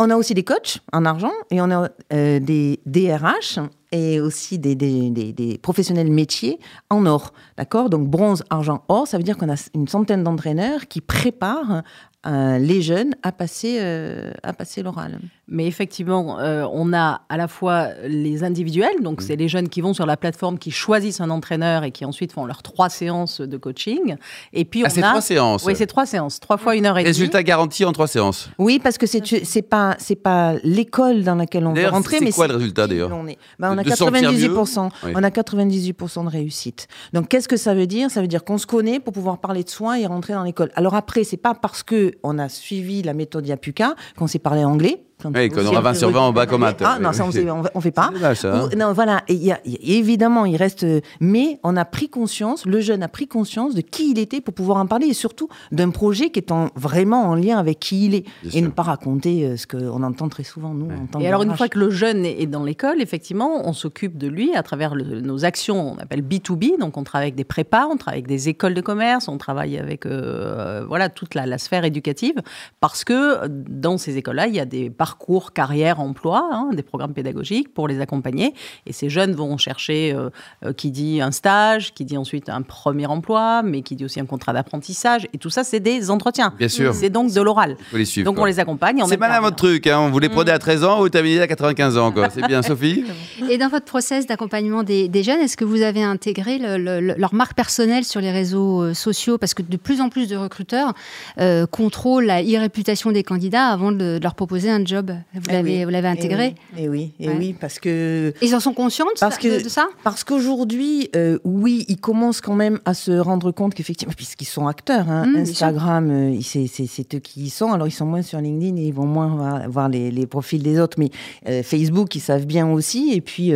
On 0.01 0.11
a 0.11 0.17
aussi 0.17 0.33
des 0.35 0.45
coachs 0.45 0.79
en 0.93 1.05
argent 1.05 1.33
et 1.51 1.61
on 1.61 1.71
a 1.71 1.89
euh, 2.13 2.39
des 2.41 2.81
DRH 2.87 3.59
et 3.93 4.21
aussi 4.21 4.59
des, 4.59 4.75
des, 4.75 5.11
des- 5.11 5.33
des 5.33 5.59
professionnels 5.59 6.11
métiers 6.11 6.59
en 6.91 7.07
or. 7.07 7.33
D'accord? 7.57 7.89
Donc 7.91 8.09
bronze, 8.09 8.45
argent, 8.51 8.83
or, 8.89 9.07
ça 9.07 9.17
veut 9.17 9.25
dire 9.25 9.37
qu'on 9.39 9.51
a 9.53 9.57
une 9.75 9.89
centaine 9.89 10.23
d'entraîneurs 10.25 10.89
qui 10.89 11.01
préparent 11.01 11.83
euh, 12.27 12.59
les 12.59 12.83
jeunes 12.83 13.15
à 13.23 13.31
passer, 13.31 13.79
euh, 13.81 14.33
à 14.43 14.53
passer 14.53 14.83
l'oral. 14.83 15.21
Mais 15.47 15.67
effectivement, 15.67 16.41
euh, 16.41 16.67
on 16.73 16.93
a 16.93 17.23
à 17.29 17.37
la 17.37 17.47
fois 17.49 17.91
les 18.07 18.43
individuels, 18.43 19.01
donc 19.03 19.23
c'est 19.23 19.37
les 19.37 19.49
jeunes 19.49 19.69
qui 19.69 19.81
vont 19.81 19.95
sur 19.95 20.05
la 20.05 20.17
plateforme, 20.17 20.59
qui 20.59 20.71
choisissent 20.73 21.21
un 21.21 21.31
entraîneur 21.31 21.85
et 21.85 21.93
qui 21.93 22.05
ensuite 22.05 22.33
font 22.33 22.45
leurs 22.45 22.63
trois 22.63 22.89
séances 22.91 23.41
de 23.41 23.57
coaching. 23.57 24.17
Et 24.53 24.65
puis 24.65 24.83
Ah, 24.85 24.89
on 24.89 24.95
c'est 24.95 25.03
a 25.03 25.09
trois 25.11 25.21
séances. 25.23 25.65
Oui, 25.65 25.75
c'est 25.77 25.87
trois 25.87 26.05
séances, 26.07 26.41
trois 26.41 26.59
fois 26.59 26.75
une 26.77 26.85
heure 26.87 26.99
et 26.99 27.03
demie. 27.03 27.09
Résultat 27.13 27.43
garanti 27.45 27.85
en 27.85 27.93
trois 27.93 28.09
séances. 28.09 28.51
Oui, 28.59 28.81
parce 28.83 28.99
que 28.99 29.07
c'est 29.07 29.23
c'est 29.45 29.63
pas 29.63 29.95
c'est 29.99 30.17
pas 30.17 30.57
l'école 30.65 31.23
dans 31.23 31.37
laquelle 31.37 31.65
on 31.67 31.71
veut 31.71 31.77
D'ailleurs, 31.77 31.93
rentrer, 31.93 32.19
c'est 32.19 32.25
mais 32.25 32.33
quoi 32.33 32.49
le 32.49 32.57
résultat, 32.57 32.87
d'ailleurs? 32.89 33.09
l'on 33.09 33.27
est. 33.29 33.39
Ben, 33.61 33.73
on 33.73 33.78
a 33.79 33.83
De 33.83 33.91
sentir 33.91 34.31
98%. 34.31 34.91
Oui. 35.05 35.13
On 35.15 35.23
a 35.23 35.31
98% 35.31 36.25
de 36.25 36.31
réussite. 36.31 36.89
Donc 37.13 37.29
qu'est-ce 37.29 37.49
que 37.49 37.57
ça 37.57 37.75
veut 37.75 37.87
dire? 37.87 38.11
Ça 38.11 38.21
veut 38.21 38.29
dire 38.29 38.45
qu'on 38.45 38.59
se 38.59 38.67
connaît 38.67 39.01
pour 39.01 39.13
pouvoir 39.13 39.39
parler 39.39 39.65
de 39.65 39.71
soi 39.71 39.99
et 39.99 40.07
rentrer 40.07 40.35
dans 40.35 40.43
l'école. 40.45 40.71
Alors 40.75 40.95
après, 40.95 41.25
c'est 41.25 41.37
pas 41.37 41.55
parce 41.55 41.83
que 41.83 42.13
on 42.23 42.39
a 42.39 42.49
suivi 42.49 43.03
la 43.03 43.15
méthode 43.15 43.47
Yapuka 43.47 43.95
qu'on 44.17 44.27
s'est 44.27 44.39
parlé 44.39 44.65
anglais. 44.65 45.03
Quand 45.21 45.35
Oui, 45.35 45.49
qu'on 45.49 45.59
aussi 45.59 45.67
aura 45.69 45.81
on 45.81 45.83
20 45.83 45.91
peut 45.93 45.99
sur 45.99 46.11
20 46.11 46.21
en 46.21 46.33
bac 46.33 46.53
au 46.53 46.59
maths. 46.59 46.83
Ah 46.85 46.99
non, 47.01 47.13
ça 47.13 47.25
on, 47.25 47.31
on, 47.49 47.63
on 47.75 47.81
fait 47.81 47.91
pas. 47.91 48.11
C'est 48.13 48.21
dommage, 48.21 48.37
ça, 48.37 48.55
hein. 48.55 48.69
Ou- 48.73 48.77
non, 48.77 48.93
voilà. 48.93 49.23
Et 49.27 49.35
il 49.35 49.43
y 49.45 49.51
a- 49.51 49.61
il 49.65 49.73
y 49.73 49.75
a- 49.97 49.99
évidemment, 49.99 50.45
il 50.45 50.57
reste. 50.57 50.87
Mais 51.21 51.59
on 51.65 51.77
a 51.77 51.85
pris 51.85 52.09
conscience, 52.09 52.65
le 52.67 52.81
jeune 52.81 53.03
a 53.03 53.09
pris 53.09 53.27
conscience 53.27 53.75
de 53.75 53.81
qui 53.81 54.13
il 54.13 54.19
était 54.19 54.41
pour 54.41 54.55
pouvoir 54.55 54.79
en 54.79 54.87
parler 54.87 55.07
et 55.09 55.15
surtout 55.15 55.49
d'un 55.73 55.91
projet 55.91 56.31
qui 56.31 56.39
est 56.39 56.53
en- 56.53 56.69
vraiment 56.77 57.25
en 57.29 57.35
lien 57.35 57.59
avec 57.59 57.81
qui 57.81 58.07
il 58.07 58.15
est 58.15 58.21
Bien 58.43 58.51
et 58.51 58.51
sûr. 58.51 58.63
ne 58.63 58.69
pas 58.69 58.83
raconter 58.85 59.45
euh, 59.45 59.57
ce 59.57 59.67
qu'on 59.67 60.03
entend 60.05 60.29
très 60.29 60.45
souvent 60.45 60.73
nous 60.73 60.87
en 60.87 61.07
tant 61.11 61.19
Et 61.21 61.27
alors, 61.27 61.43
une 61.43 61.57
fois 61.57 61.69
que 61.69 61.79
le 61.81 61.91
jeune 61.91 62.25
est 62.25 62.47
dans 62.47 62.63
l'école, 62.63 63.01
effectivement, 63.03 63.67
on 63.69 63.73
s'occupe 63.73 64.17
de 64.19 64.29
lui 64.29 64.55
à 64.55 64.63
travers 64.63 64.95
le- 64.95 65.21
nos 65.21 65.45
actions, 65.45 65.95
on 65.95 65.99
appelle 65.99 66.23
B2B. 66.23 66.79
Donc, 66.79 66.97
on 66.97 67.03
travaille 67.03 67.27
avec 67.27 67.35
des 67.35 67.45
prépas, 67.45 67.87
on 67.91 67.97
travaille 67.97 68.19
avec 68.19 68.29
des 68.29 68.49
écoles 68.49 68.75
de 68.75 68.81
commerce, 68.81 69.27
on 69.27 69.37
travaille 69.39 69.79
avec 69.79 70.07
euh, 70.07 70.85
voilà, 70.87 71.09
toute 71.09 71.35
la, 71.35 71.45
la 71.47 71.59
sphère 71.59 71.85
éducative. 71.85 72.35
Parce 72.81 73.03
que 73.05 73.45
euh, 73.45 73.49
dans 73.51 73.99
ces 73.99 74.17
écoles-là, 74.17 74.47
il 74.47 74.55
y 74.55 74.61
a 74.61 74.65
des 74.65 74.91
parcours 75.09 75.53
carrière-emploi, 75.55 76.49
hein, 76.53 76.69
des 76.75 76.83
programmes 76.83 77.15
pédagogiques 77.15 77.73
pour 77.73 77.89
les 77.89 78.01
accompagner. 78.01 78.53
Et 78.87 78.93
ces 78.93 79.09
jeunes 79.09 79.33
vont 79.33 79.57
chercher 79.57 80.13
euh, 80.15 80.29
euh, 80.67 80.73
qui 80.75 80.91
dit 80.91 81.23
un 81.23 81.31
stage, 81.31 81.95
qui 81.95 82.05
dit 82.05 82.19
ensuite 82.19 82.51
un 82.51 82.61
premier 82.61 83.07
emploi, 83.07 83.63
mais 83.63 83.81
qui 83.81 83.97
dit 83.97 84.05
aussi 84.05 84.21
un 84.21 84.27
contrat 84.27 84.53
d'apprentissage. 84.53 85.27
Et 85.33 85.39
tout 85.39 85.49
ça, 85.49 85.65
c'est 85.65 85.81
des 85.81 86.11
entretiens. 86.11 86.53
Bien 86.59 86.69
sûr. 86.69 86.93
C'est 86.95 87.09
donc 87.09 87.33
de 87.33 87.41
l'oral. 87.41 87.77
Donc, 88.25 88.35
quoi. 88.35 88.45
on 88.45 88.47
les 88.47 88.59
accompagne. 88.61 89.03
C'est 89.09 89.17
malin 89.17 89.41
votre 89.41 89.57
truc, 89.57 89.87
hein. 89.87 90.11
vous 90.11 90.19
les 90.19 90.29
prenez 90.29 90.51
à 90.51 90.59
13 90.59 90.85
ans 90.85 91.01
ou 91.03 91.09
terminez 91.09 91.41
à 91.41 91.47
95 91.47 91.97
ans. 91.97 92.13
quoi. 92.13 92.29
C'est 92.29 92.47
bien, 92.47 92.61
Sophie 92.63 93.05
Et 93.51 93.57
dans 93.57 93.69
votre 93.69 93.87
process 93.87 94.27
d'accompagnement 94.27 94.83
des, 94.83 95.09
des 95.09 95.23
jeunes, 95.23 95.41
est-ce 95.41 95.57
que 95.57 95.65
vous 95.65 95.81
avez 95.81 96.03
intégré 96.03 96.59
le- 96.59 96.77
le- 96.77 97.01
le- 97.01 97.15
leur 97.17 97.33
marque 97.35 97.55
personnelle 97.55 98.05
sur 98.05 98.21
les 98.21 98.31
réseaux 98.31 98.83
euh, 98.83 98.95
sociaux? 98.95 99.39
Parce 99.39 99.55
que 99.55 99.63
de 99.63 99.77
plus 99.79 100.03
en 100.03 100.11
plus 100.11 100.29
de 100.29 100.37
recruteurs 100.37 100.93
euh, 101.41 101.65
contrôlent 101.67 102.27
la 102.27 102.43
e-réputation 102.43 103.11
des 103.13 103.23
candidats 103.23 103.69
avant 103.69 103.93
de, 103.93 104.19
de 104.19 104.23
leur 104.23 104.35
proposer 104.35 104.71
un 104.71 104.85
job. 104.85 104.98
Vous 105.35 105.41
Eh 105.49 105.53
l'avez 105.53 105.85
oui. 105.85 105.93
l'avez 105.93 106.09
intégré 106.09 106.55
Et 106.77 106.89
oui, 106.89 107.13
et 107.21 107.29
Ouais. 107.29 107.37
oui, 107.39 107.57
parce 107.59 107.79
que 107.79 108.33
Ils 108.43 108.55
en 108.55 108.61
sont 108.61 108.73
conscients 108.75 109.07
de, 109.07 109.19
Parce 109.21 109.35
ça- 109.37 109.41
que- 109.41 109.59
de- 109.59 109.65
de 109.65 109.69
ça? 109.69 109.89
Parce 110.05 110.25
qu'aujourd'hui, 110.25 111.11
euh, 111.17 111.39
oui, 111.45 111.85
ils 111.89 111.99
commencent 112.01 112.41
quand 112.41 112.55
même 112.55 112.79
à 112.85 112.95
se 112.95 113.13
rendre 113.13 113.51
compte 113.53 113.75
qu'effectivement, 113.75 114.15
puisqu'ils 114.17 114.45
sont 114.47 114.67
acteurs, 114.67 115.09
hein, 115.11 115.27
Mmh, 115.27 115.37
Instagram, 115.37 116.11
euh, 116.11 116.39
c'est 116.43 117.15
eux 117.15 117.19
qui 117.19 117.43
y 117.43 117.51
sont. 117.51 117.73
Alors, 117.73 117.87
ils 117.87 117.93
sont 117.93 118.07
moins 118.07 118.23
sur 118.23 118.41
LinkedIn 118.41 118.77
et 118.77 118.87
ils 118.87 118.95
vont 118.95 119.07
moins 119.07 119.29
voir, 119.35 119.69
voir 119.71 119.89
les, 119.89 120.11
les 120.11 120.27
profils 120.27 120.63
des 120.63 120.79
autres. 120.81 120.99
Mais 120.99 121.11
euh, 121.49 121.63
Facebook, 121.63 122.15
ils 122.15 122.21
savent 122.21 122.47
bien 122.47 122.69
aussi. 122.71 123.13
Et 123.13 123.21
puis, 123.21 123.53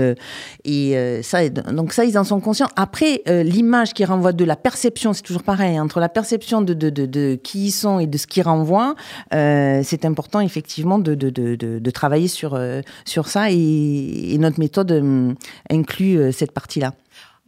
et, 0.64 1.20
ça, 1.22 1.48
donc 1.48 1.92
ça, 1.92 2.04
ils 2.04 2.18
en 2.18 2.24
sont 2.24 2.40
conscients. 2.40 2.68
Après, 2.76 3.22
l'image 3.26 3.92
qui 3.94 4.04
renvoie 4.04 4.32
de 4.32 4.44
la 4.44 4.56
perception, 4.56 5.12
c'est 5.12 5.22
toujours 5.22 5.42
pareil. 5.42 5.78
Entre 5.80 6.00
la 6.00 6.08
perception 6.08 6.62
de, 6.62 6.74
de, 6.74 6.90
de, 6.90 7.06
de 7.06 7.38
qui 7.42 7.66
ils 7.66 7.70
sont 7.70 7.98
et 7.98 8.06
de 8.06 8.18
ce 8.18 8.26
qu'ils 8.26 8.42
renvoient, 8.42 8.94
c'est 9.30 10.04
important, 10.04 10.40
effectivement, 10.40 10.98
de, 10.98 11.14
de, 11.14 11.30
de, 11.32 11.54
de, 11.56 11.78
de 11.78 11.90
travailler 11.90 12.28
sur, 12.28 12.54
euh, 12.54 12.80
sur 13.04 13.26
ça. 13.28 13.50
Et, 13.50 14.34
et 14.34 14.38
notre 14.38 14.60
méthode 14.60 14.92
euh, 14.92 15.32
inclut 15.70 16.18
euh, 16.18 16.32
cette 16.32 16.52
partie-là. 16.52 16.92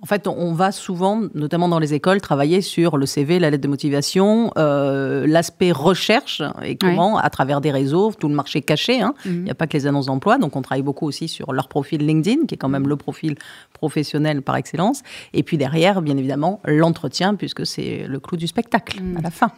En 0.03 0.07
fait, 0.07 0.27
on- 0.29 0.53
va 0.53 0.71
souvent, 0.71 1.23
notamment 1.35 1.67
dans 1.67 1.79
les 1.79 1.95
écoles, 1.95 2.21
travailler 2.21 2.61
sur 2.61 2.99
le 2.99 3.07
CV, 3.07 3.39
la 3.39 3.49
lettre 3.49 3.63
de 3.63 3.69
motivation, 3.69 4.53
euh, 4.59 5.27
l'aspect 5.27 5.73
recherche 5.73 6.43
et 6.63 6.77
comment, 6.77 7.17
à 7.17 7.31
travers 7.31 7.63
des 7.63 7.71
réseaux, 7.71 8.13
tout 8.13 8.29
le 8.29 8.35
marché 8.35 8.61
caché. 8.61 9.01
hein. 9.01 9.15
Il 9.25 9.31
Mhm. 9.33 9.45
n'y 9.45 9.51
a 9.51 9.55
pas 9.55 9.67
que 9.67 9.73
les 9.75 9.87
annonces 9.87 10.07
d'emploi, 10.07 10.37
donc 10.37 10.57
on 10.57 10.63
travaille 10.63 10.83
beaucoup 10.83 11.07
aussi 11.07 11.27
sur 11.27 11.55
leur 11.55 11.69
profil 11.69 12.05
LinkedIn, 12.05 12.45
qui 12.47 12.55
est 12.55 12.59
quand 12.59 12.69
même 12.69 12.87
le 12.87 12.97
profil 12.97 13.37
professionnel 13.73 14.43
par 14.43 14.57
excellence. 14.57 15.03
Et 15.33 15.43
puis 15.43 15.57
derrière, 15.57 16.03
bien 16.03 16.19
évidemment, 16.19 16.61
l'entretien, 16.67 17.35
puisque 17.35 17.65
c'est 17.65 18.05
le 18.07 18.21
clou 18.21 18.37
du 18.37 18.47
spectacle 18.47 19.01
Mhm. 19.03 19.17
à 19.17 19.21
la 19.23 19.31
fin. 19.31 19.53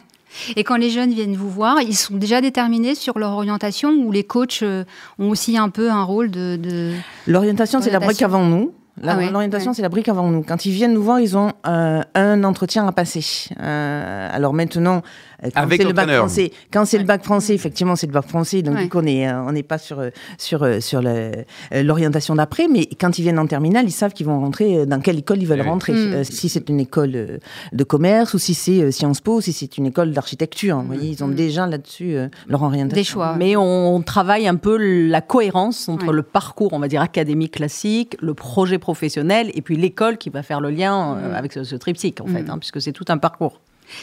Et 0.55 0.63
quand 0.63 0.75
les 0.75 0.89
jeunes 0.89 1.11
viennent 1.13 1.35
vous 1.35 1.49
voir, 1.49 1.81
ils 1.81 1.95
sont 1.95 2.15
déjà 2.15 2.41
déterminés 2.41 2.95
sur 2.95 3.17
leur 3.19 3.31
orientation 3.31 3.91
ou 3.91 4.11
les 4.11 4.23
coachs 4.23 4.59
euh, 4.61 4.83
ont 5.19 5.29
aussi 5.29 5.57
un 5.57 5.69
peu 5.69 5.89
un 5.89 6.03
rôle 6.03 6.29
de... 6.31 6.57
de- 6.57 6.93
L'orientation, 7.25 7.81
c'est 7.81 7.89
la 7.91 7.99
brique 7.99 8.21
Orientation. 8.21 8.27
avant 8.27 8.45
nous. 8.45 8.73
Ah 9.05 9.15
ouais, 9.15 9.29
L'orientation, 9.29 9.73
c'est 9.73 9.83
la 9.83 9.89
brique 9.89 10.09
avant 10.09 10.27
nous. 10.29 10.41
Quand 10.41 10.65
ils 10.65 10.71
viennent 10.71 10.93
nous 10.93 11.03
voir, 11.03 11.19
ils 11.19 11.37
ont 11.37 11.51
euh, 11.67 12.01
un 12.15 12.43
entretien 12.43 12.87
à 12.87 12.91
passer. 12.91 13.49
Euh, 13.61 14.29
alors 14.33 14.53
maintenant, 14.53 15.03
quand 15.43 15.61
Avec 15.61 15.81
c'est 15.81 15.87
le 15.87 15.93
bac 15.93 16.09
français, 16.09 16.51
quand 16.71 16.85
c'est 16.85 16.97
le 16.97 17.03
bac 17.03 17.23
français, 17.23 17.53
effectivement, 17.53 17.95
c'est 17.95 18.07
le 18.07 18.13
bac 18.13 18.27
français. 18.27 18.61
Donc 18.61 18.75
Ouais. 18.75 18.83
du 18.83 18.89
coup, 18.89 18.97
on 18.99 19.03
n'est 19.03 19.31
on 19.31 19.51
n'est 19.51 19.63
pas 19.63 19.77
sur 19.77 19.99
euh, 19.99 20.09
sur 20.37 20.63
euh, 20.63 20.79
sur 20.79 21.01
le- 21.01 21.31
euh, 21.73 21.83
l'orientation 21.83 22.35
d'après. 22.35 22.67
Mais 22.67 22.87
quand 22.99 23.19
ils 23.19 23.21
viennent 23.21 23.37
en 23.39 23.47
terminale, 23.47 23.85
ils 23.87 23.91
savent 23.91 24.13
qu'ils 24.13 24.25
vont 24.25 24.39
rentrer 24.39 24.79
euh, 24.79 24.85
dans 24.85 24.99
quelle 24.99 25.19
école 25.19 25.39
ils 25.41 25.47
veulent 25.47 25.59
Eh 25.59 25.63
oui. 25.63 25.69
rentrer. 25.69 25.93
Mm. 25.93 26.13
Euh, 26.13 26.23
si 26.23 26.49
c'est 26.49 26.67
une 26.69 26.79
école 26.79 27.11
euh, 27.15 27.37
de 27.71 27.83
commerce 27.83 28.33
ou 28.33 28.39
si 28.39 28.53
c'est 28.53 28.81
euh, 28.81 28.91
Sciences 28.91 29.21
Po, 29.21 29.35
ou 29.37 29.41
si 29.41 29.53
c'est 29.53 29.77
une 29.77 29.85
école 29.85 30.11
d'architecture. 30.11 30.77
Vous 30.79 30.87
voyez, 30.87 31.09
ils 31.09 31.23
ont 31.23 31.27
Mm. 31.27 31.35
déjà 31.35 31.67
là-dessus 31.67 32.15
euh, 32.15 32.27
leur 32.47 32.63
orientation. 32.63 32.95
Des 32.97 33.03
choix. 33.03 33.35
Mais 33.37 33.55
on 33.55 34.01
travaille 34.01 34.47
un 34.47 34.55
peu 34.55 34.77
la 34.77 35.21
cohérence 35.21 35.87
entre 35.89 36.07
Ouais. 36.07 36.13
le 36.13 36.23
parcours, 36.23 36.73
on 36.73 36.79
va 36.79 36.87
dire, 36.87 37.01
académique 37.01 37.53
classique, 37.53 38.17
le 38.21 38.33
projet 38.33 38.79
professionnel, 38.79 39.51
et 39.53 39.61
puis 39.61 39.75
l'école 39.77 40.17
qui 40.17 40.29
va 40.29 40.41
faire 40.41 40.61
le 40.61 40.69
lien 40.71 41.15
euh, 41.17 41.31
Mm. 41.31 41.35
avec 41.35 41.53
ce, 41.53 41.63
ce 41.63 41.75
triptyque, 41.75 42.21
en 42.21 42.25
fait, 42.27 42.43
Mm. 42.43 42.49
hein, 42.51 42.57
puisque 42.59 42.81
c'est 42.81 42.91
tout 42.91 43.05
un 43.09 43.17
parcours. 43.17 43.61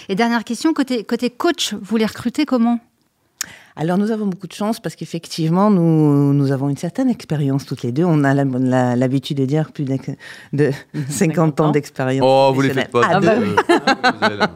Et 0.09 0.15
dernière 0.15 0.45
question, 0.45 0.73
côté, 0.75 1.05
côté 1.05 1.31
coach, 1.31 1.75
vous 1.75 1.97
les 1.97 2.07
recrutez 2.07 2.45
comment? 2.47 2.79
Alors 3.77 3.99
nous 3.99 4.13
avons 4.13 4.27
beaucoup 4.27 4.47
de 4.47 4.53
chance 4.53 4.79
parce 4.79 4.95
qu'effectivement 4.95 5.69
nous, 5.69 6.33
nous 6.33 6.53
avons 6.53 6.69
une 6.69 6.77
certaine 6.77 7.11
expérience 7.11 7.67
toutes 7.67 7.83
les 7.83 7.91
deux. 7.91 8.05
On 8.05 8.23
a 8.23 8.33
l'habitude 8.95 9.39
de 9.39 9.47
dire 9.47 9.73
plus 9.73 9.85
de, 9.85 9.97
de 10.53 10.71
50 11.09 11.61
ans 11.61 11.67
ans? 11.67 11.71
d'expérience. 11.73 12.25
Oh, 12.25 12.53
vous 12.55 12.61
les 12.61 12.71
faites 12.73 12.93
pas. 12.93 13.03
Ah 13.05 13.19
bah 13.21 13.33
euh, 13.33 14.47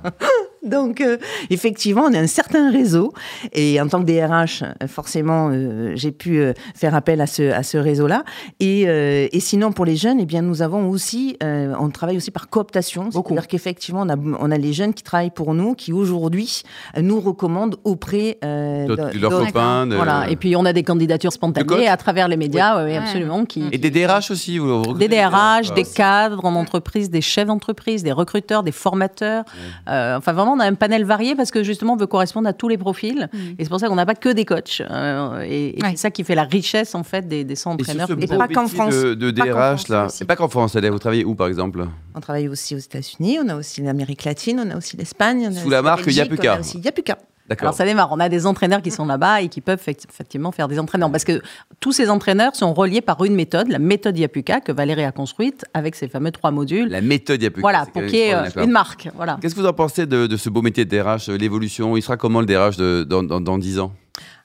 Donc 0.79 1.01
euh, 1.01 1.17
effectivement 1.51 2.03
on 2.11 2.15
a 2.15 2.19
un 2.19 2.27
certain 2.27 2.71
réseau 2.71 3.13
et 3.53 3.81
en 3.81 3.89
tant 3.89 4.01
que 4.03 4.07
DRH 4.07 4.63
forcément 4.87 5.51
euh, 5.53 5.93
j'ai 5.95 6.13
pu 6.13 6.39
euh, 6.41 6.53
faire 6.75 6.95
appel 6.95 7.21
à 7.21 7.27
ce, 7.27 7.51
à 7.53 7.63
ce 7.63 7.79
réseau-là. 7.79 8.25
Et, 8.61 8.85
euh, 8.89 9.29
et 9.33 9.41
sinon 9.41 9.73
pour 9.73 9.85
les 9.85 9.97
jeunes, 9.97 10.19
eh 10.21 10.27
bien 10.27 10.43
nous 10.43 10.63
avons 10.63 10.89
aussi, 10.89 11.37
euh, 11.43 11.75
on 11.79 11.91
travaille 11.91 12.17
aussi 12.17 12.31
par 12.31 12.49
cooptation. 12.49 13.11
C'est-à-dire 13.11 13.47
qu'effectivement 13.47 14.03
on 14.03 14.09
a, 14.09 14.17
on 14.17 14.51
a 14.51 14.59
les 14.59 14.73
jeunes 14.73 14.95
qui 14.95 15.03
travaillent 15.03 15.31
pour 15.31 15.55
nous 15.55 15.75
qui 15.75 15.93
aujourd'hui 15.93 16.63
nous 17.01 17.21
recommandent 17.21 17.77
auprès 17.85 18.39
euh, 18.45 18.87
de- 18.87 19.13
de 19.15 19.19
leurs 19.19 19.45
copains. 19.47 19.87
de- 19.87 19.97
Voilà. 19.97 20.29
Et 20.31 20.37
puis 20.37 20.55
on 20.57 20.65
a 20.65 20.73
des 20.73 20.83
candidatures 20.83 21.33
spontanées 21.33 21.89
à 21.89 21.97
travers 21.97 22.29
les 22.29 22.37
médias, 22.37 22.77
oui, 22.85 22.91
Ouais. 22.91 22.97
absolument, 22.97 23.45
qui, 23.45 23.65
Et 23.73 23.79
des 23.79 23.91
DRH 23.91 24.31
aussi 24.31 24.59
vous 24.59 24.79
recrutez 24.83 25.09
des 25.09 25.17
DRH, 25.17 25.73
des 25.75 25.85
Ah, 25.87 25.95
cadres 25.95 26.45
en 26.45 26.55
entreprise, 26.55 27.11
des 27.11 27.21
chefs 27.21 27.47
d'entreprise, 27.47 28.03
des 28.03 28.13
recruteurs, 28.13 28.63
des 28.63 28.73
formateurs. 28.73 29.45
Euh, 29.89 30.17
enfin, 30.19 30.33
vraiment, 30.33 30.57
on 30.59 30.61
a 30.61 30.67
un 30.67 30.75
panel 30.75 31.05
varié 31.05 31.35
parce 31.35 31.51
que 31.51 31.63
justement, 31.63 31.95
on 31.95 31.97
veut 31.97 32.07
correspondre 32.07 32.49
à 32.49 32.53
tous 32.53 32.69
les 32.69 32.77
profils. 32.79 33.29
Et 33.59 33.65
c'est 33.65 33.69
pour 33.71 33.81
ça 33.81 33.89
qu'on 33.89 33.95
n'a 33.95 34.05
pas 34.07 34.15
que 34.15 34.29
des 34.29 34.45
coachs. 34.45 34.83
Euh, 34.91 35.41
et 35.43 35.79
et 35.79 35.83
Ouais. 35.83 35.91
c'est 35.93 35.97
ça 35.99 36.11
qui 36.11 36.25
fait 36.25 36.35
la 36.35 36.45
richesse, 36.45 36.95
en 36.95 37.03
fait, 37.05 37.27
des, 37.29 37.45
des 37.45 37.55
100 37.57 37.77
Et 37.79 37.85
sur 37.85 37.95
entraîneurs. 37.95 38.11
Et 38.21 38.27
pas 38.27 38.49
qu'en 38.49 38.69
France. 38.69 38.95
de, 38.95 39.15
de 39.15 39.31
Pas 39.31 39.47
qu'en 39.47 39.53
DRH, 39.53 39.57
France 39.85 39.89
là. 39.89 40.07
Et 40.21 40.25
pas 40.25 40.37
qu'en 40.37 40.49
France, 40.49 40.73
c'est-à-dire, 40.73 40.93
vous 40.93 40.99
travaillez 40.99 41.25
où, 41.25 41.35
par 41.35 41.47
exemple? 41.49 41.87
On 42.15 42.21
travaille 42.21 42.49
aussi 42.49 42.75
aux 42.75 42.79
États-Unis, 42.79 43.39
on 43.45 43.49
a 43.49 43.57
aussi 43.57 43.81
l'Amérique 43.83 44.25
latine, 44.25 44.61
on 44.67 44.71
a 44.71 44.77
aussi 44.77 44.97
l'Espagne. 44.97 45.51
Sous 45.53 45.61
aussi 45.61 45.69
la 45.71 45.83
marque 45.83 46.05
Belgique, 46.05 46.25
Yapuka. 46.25 46.53
on 46.55 46.57
a 46.57 46.61
aussi 46.61 46.79
Yapuka. 46.81 47.19
Alors 47.61 47.75
ça 47.75 47.85
démarre, 47.85 48.09
on 48.13 48.21
a 48.21 48.29
des 48.29 48.47
entraîneurs 48.47 48.83
qui 48.83 48.91
sont 48.91 49.07
là-bas 49.07 49.43
et 49.43 49.49
qui 49.49 49.61
peuvent 49.61 49.79
effect- 49.79 50.07
effectivement 50.11 50.53
faire 50.53 50.69
des 50.69 50.79
entraîneurs. 50.79 51.11
Parce 51.11 51.25
que 51.25 51.41
tous 51.81 51.93
ces 51.93 52.11
entraîneurs 52.11 52.55
sont 52.55 52.75
reliés 52.75 53.01
par 53.01 53.25
une 53.25 53.35
méthode, 53.35 53.69
la 53.69 53.79
méthode 53.79 54.19
Yapuka, 54.19 54.61
que 54.61 54.73
Valérie 54.73 55.05
a 55.05 55.13
construite 55.13 55.65
avec 55.75 55.95
ses 55.95 56.09
fameux 56.09 56.31
trois 56.31 56.51
modules. 56.51 56.89
La 56.89 57.01
méthode 57.01 57.43
Yapuka. 57.43 57.61
voilà, 57.61 57.87
pour 57.87 58.03
qu'il 58.03 58.15
y 58.17 58.19
ait 58.23 58.35
une 58.63 58.71
marque. 58.71 59.09
Voilà. 59.17 59.39
Qu'est-ce 59.41 59.55
que 59.55 59.61
vous 59.61 59.67
en 59.67 59.73
pensez 59.73 60.07
de, 60.07 60.27
de 60.27 60.37
ce 60.37 60.51
beau 60.51 60.63
métier 60.63 60.85
de 60.85 60.91
DRH, 60.97 61.29
euh, 61.29 61.37
l'évolution 61.37 61.97
Il 61.97 62.03
sera 62.03 62.17
comment 62.17 62.41
le 62.41 62.47
DRH 62.47 62.77
de- 62.77 63.05
dans, 63.09 63.23
dans, 63.23 63.41
dans 63.41 63.59
10 63.59 63.79
ans? 63.81 63.93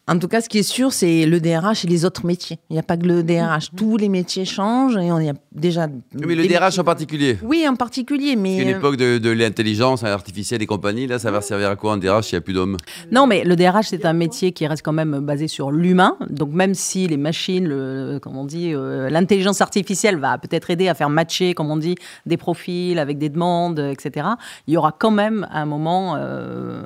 En 0.06 0.20
tout 0.20 0.28
cas, 0.28 0.42
ce 0.42 0.50
qui 0.50 0.58
est 0.58 0.64
sûr, 0.64 0.92
c'est 0.92 1.26
le 1.26 1.40
DRH 1.40 1.86
et 1.86 1.88
les 1.88 2.04
autres 2.04 2.26
métiers. 2.26 2.60
Il 2.70 2.74
n'y 2.74 2.80
a 2.80 2.84
pas 2.84 2.98
que 2.98 3.06
le 3.06 3.24
DRH. 3.24 3.70
Tous 3.74 3.96
les 3.96 4.10
métiers 4.10 4.44
changent 4.44 4.98
et 4.98 5.10
on 5.14 5.20
y 5.22 5.30
a 5.30 5.34
déjà. 5.54 5.88
Mais 5.88 6.36
le 6.36 6.46
DRH 6.46 6.62
métiers- 6.66 6.80
en 6.82 6.84
particulier 6.84 7.38
Oui, 7.42 7.66
en 7.70 7.76
particulier, 7.78 8.36
mais. 8.36 8.58
C'est 8.58 8.64
une 8.64 8.74
euh, 8.74 8.78
époque 8.80 8.98
de, 8.98 9.18
de 9.18 9.30
l'intelligence 9.30 10.04
artificielle 10.04 10.62
et 10.62 10.66
compagnie. 10.66 11.08
Là, 11.08 11.20
ça 11.20 11.32
va 11.32 11.40
servir 11.40 11.70
à 11.70 11.78
quoi 11.78 11.94
un 11.94 11.98
DRH 11.98 12.26
s'il 12.28 12.36
n'y 12.36 12.40
a 12.40 12.42
plus 12.42 12.54
d'hommes? 12.54 12.76
Non, 13.14 13.28
mais 13.28 13.46
le 13.46 13.56
DRH, 13.56 13.88
c'est 13.88 14.06
un 14.06 14.12
métier 14.12 14.52
qui 14.52 14.68
reste 14.68 14.84
quand 14.84 14.92
même 14.92 15.22
basé 15.22 15.48
sur 15.48 15.72
l'humain. 15.72 16.18
Donc, 16.30 16.52
même 16.52 16.74
si 16.74 17.08
les 17.08 17.16
machines, 17.16 17.66
le, 17.66 18.20
comme 18.22 18.36
on 18.36 18.44
dit, 18.44 18.74
euh, 18.74 19.10
l'intelligence 19.10 19.62
artificielle 19.62 20.18
va 20.20 20.38
peut-être 20.38 20.70
aider 20.70 20.90
à 20.90 20.96
faire 20.96 21.10
matcher, 21.10 21.54
comme 21.54 21.72
on 21.72 21.78
dit, 21.78 21.96
des 22.26 22.36
profils 22.36 23.00
avec 23.00 23.18
des 23.20 23.30
demandes, 23.30 23.80
etc., 23.80 24.28
il 24.68 24.74
y 24.74 24.78
aura 24.78 24.92
quand 24.92 25.12
même 25.12 25.48
à 25.50 25.62
un 25.62 25.66
moment 25.66 26.16
euh, 26.18 26.82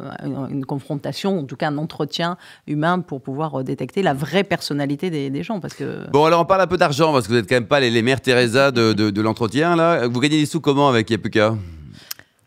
une 0.51 0.65
confrontation, 0.65 1.39
en 1.39 1.43
tout 1.45 1.55
cas 1.55 1.69
un 1.69 1.79
entretien 1.79 2.37
humain 2.67 2.99
pour 3.07 3.21
pouvoir 3.21 3.59
euh, 3.59 3.63
détecter 3.63 4.03
la 4.03 4.13
vraie 4.13 4.43
personnalité 4.43 5.09
des, 5.09 5.29
des 5.31 5.41
gens. 5.43 5.59
Parce 5.59 5.73
que. 5.73 6.07
Bon, 6.11 6.25
alors 6.25 6.41
on 6.41 6.45
parle 6.45 6.61
un 6.61 6.67
peu 6.67 6.77
d'argent 6.77 7.11
parce 7.13 7.25
que 7.25 7.31
vous 7.31 7.37
n'êtes 7.39 7.49
quand 7.49 7.55
même 7.55 7.65
pas 7.67 7.79
les, 7.79 7.89
les 7.89 8.01
mères 8.03 8.21
Teresa 8.21 8.71
de, 8.71 8.93
de, 8.93 9.09
de 9.09 9.21
l'entretien. 9.21 9.75
là. 9.75 10.07
Vous 10.07 10.19
gagnez 10.19 10.39
des 10.39 10.45
sous 10.45 10.61
comment 10.61 10.87
avec 10.89 11.09
Yapuka 11.09 11.55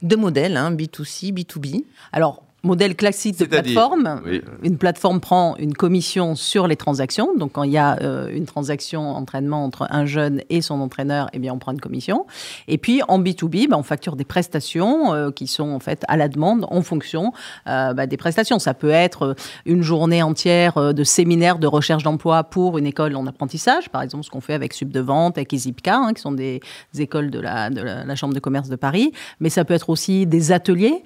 Deux 0.03 0.17
modèles, 0.17 0.57
hein, 0.57 0.71
B2C, 0.73 1.33
B2B. 1.35 1.85
Alors, 2.13 2.43
modèle 2.63 2.95
classique 2.95 3.39
de 3.39 3.47
plateforme. 3.47 4.21
Oui. 4.27 4.43
Une 4.63 4.77
plateforme 4.77 5.21
prend 5.21 5.57
une 5.57 5.75
commission 5.75 6.35
sur 6.35 6.67
les 6.67 6.77
transactions. 6.77 7.31
Donc, 7.37 7.53
quand 7.53 7.63
il 7.63 7.73
y 7.73 7.79
a 7.79 7.99
euh, 8.03 8.31
une 8.33 8.47
transaction 8.47 9.11
entraînement 9.11 9.65
entre 9.65 9.87
un 9.91 10.05
jeune 10.05 10.43
et 10.51 10.61
son 10.61 10.81
entraîneur, 10.81 11.29
eh 11.33 11.39
bien, 11.39 11.55
on 11.55 11.59
prend 11.59 11.73
une 11.73 11.81
commission. 11.81 12.27
Et 12.69 12.79
puis, 12.79 13.03
en 13.09 13.21
B2B, 13.21 13.69
bah, 13.69 13.77
on 13.79 13.83
facture 13.83 14.17
des 14.17 14.25
prestations 14.25 15.15
euh, 15.15 15.31
qui 15.31 15.47
sont 15.47 15.71
en 15.71 15.81
fait 15.81 16.05
à 16.09 16.17
la 16.17 16.29
demande 16.29 16.67
en 16.71 16.83
fonction 16.83 17.33
euh, 17.67 17.95
bah, 17.95 18.07
des 18.07 18.17
prestations. 18.17 18.59
Ça 18.59 18.75
peut 18.75 18.91
être 18.91 19.35
une 19.65 19.83
journée 19.83 20.23
entière 20.23 20.95
de 20.95 21.05
séminaire 21.05 21.59
de 21.59 21.67
recherche 21.67 22.03
d'emploi 22.03 22.45
pour 22.45 22.79
une 22.79 22.87
école 22.87 23.17
en 23.17 23.27
apprentissage, 23.27 23.89
par 23.89 24.03
exemple, 24.03 24.25
ce 24.25 24.31
qu'on 24.31 24.41
fait 24.41 24.55
avec 24.55 24.75
Sub 24.75 24.91
de 24.91 25.01
Vente, 25.01 25.39
avec 25.39 25.53
Isipka, 25.53 25.97
hein, 25.97 26.13
qui 26.13 26.21
sont 26.21 26.33
des, 26.33 26.61
des 26.93 27.03
écoles 27.03 27.31
de 27.31 27.41
la, 27.41 27.71
de 27.71 27.81
la, 27.81 28.05
la 28.05 28.17
Chambre 28.17 28.35
de 28.35 28.41
commerce 28.41 28.69
de 28.69 28.77
Paris. 28.77 29.13
Mais 29.41 29.49
ça 29.49 29.65
peut 29.65 29.75
être 29.75 29.89
aussi 29.89 30.27
des 30.27 30.53
ateliers 30.53 31.03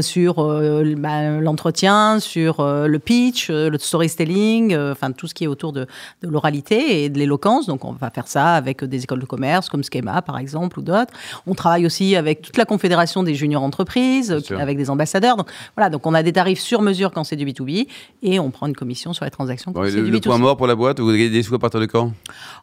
sur 0.00 0.55
euh, 0.60 0.94
bah, 0.96 1.40
l'entretien, 1.40 2.20
sur 2.20 2.60
euh, 2.60 2.86
le 2.86 2.98
pitch, 2.98 3.48
euh, 3.50 3.70
le 3.70 3.78
storytelling, 3.78 4.76
enfin 4.76 5.12
tout 5.12 5.26
ce 5.26 5.34
qui 5.34 5.44
est 5.44 5.46
autour 5.46 5.72
de, 5.72 5.86
de 6.22 6.28
l'oralité 6.28 7.04
et 7.04 7.08
de 7.08 7.18
l'éloquence. 7.18 7.66
Donc 7.66 7.84
on 7.84 7.92
va 7.92 8.10
faire 8.10 8.28
ça 8.28 8.54
avec 8.54 8.84
des 8.84 9.04
écoles 9.04 9.20
de 9.20 9.26
commerce 9.26 9.68
comme 9.68 9.82
Schema 9.82 10.22
par 10.22 10.38
exemple 10.38 10.78
ou 10.78 10.82
d'autres. 10.82 11.12
On 11.46 11.54
travaille 11.54 11.86
aussi 11.86 12.16
avec 12.16 12.42
toute 12.42 12.56
la 12.56 12.64
confédération 12.64 13.22
des 13.22 13.34
juniors 13.34 13.62
entreprises, 13.62 14.36
avec 14.58 14.76
des 14.76 14.90
ambassadeurs. 14.90 15.36
Donc 15.36 15.48
voilà, 15.76 15.90
donc 15.90 16.06
on 16.06 16.14
a 16.14 16.22
des 16.22 16.32
tarifs 16.32 16.60
sur 16.60 16.82
mesure 16.82 17.10
quand 17.12 17.24
c'est 17.24 17.36
du 17.36 17.44
B2B 17.46 17.86
et 18.22 18.38
on 18.40 18.50
prend 18.50 18.66
une 18.66 18.76
commission 18.76 19.12
sur 19.12 19.24
les 19.24 19.30
transactions 19.30 19.72
quand 19.72 19.80
Bon, 19.82 19.86
c'est 19.88 19.96
du 20.02 20.10
le 20.10 20.18
B2C. 20.18 20.22
point 20.22 20.38
mort 20.38 20.56
pour 20.56 20.66
la 20.66 20.74
boîte, 20.74 21.00
vous 21.00 21.10
gagnez 21.10 21.30
des 21.30 21.42
sous 21.42 21.54
à 21.54 21.58
partir 21.58 21.80
de 21.80 21.86
quand? 21.86 22.12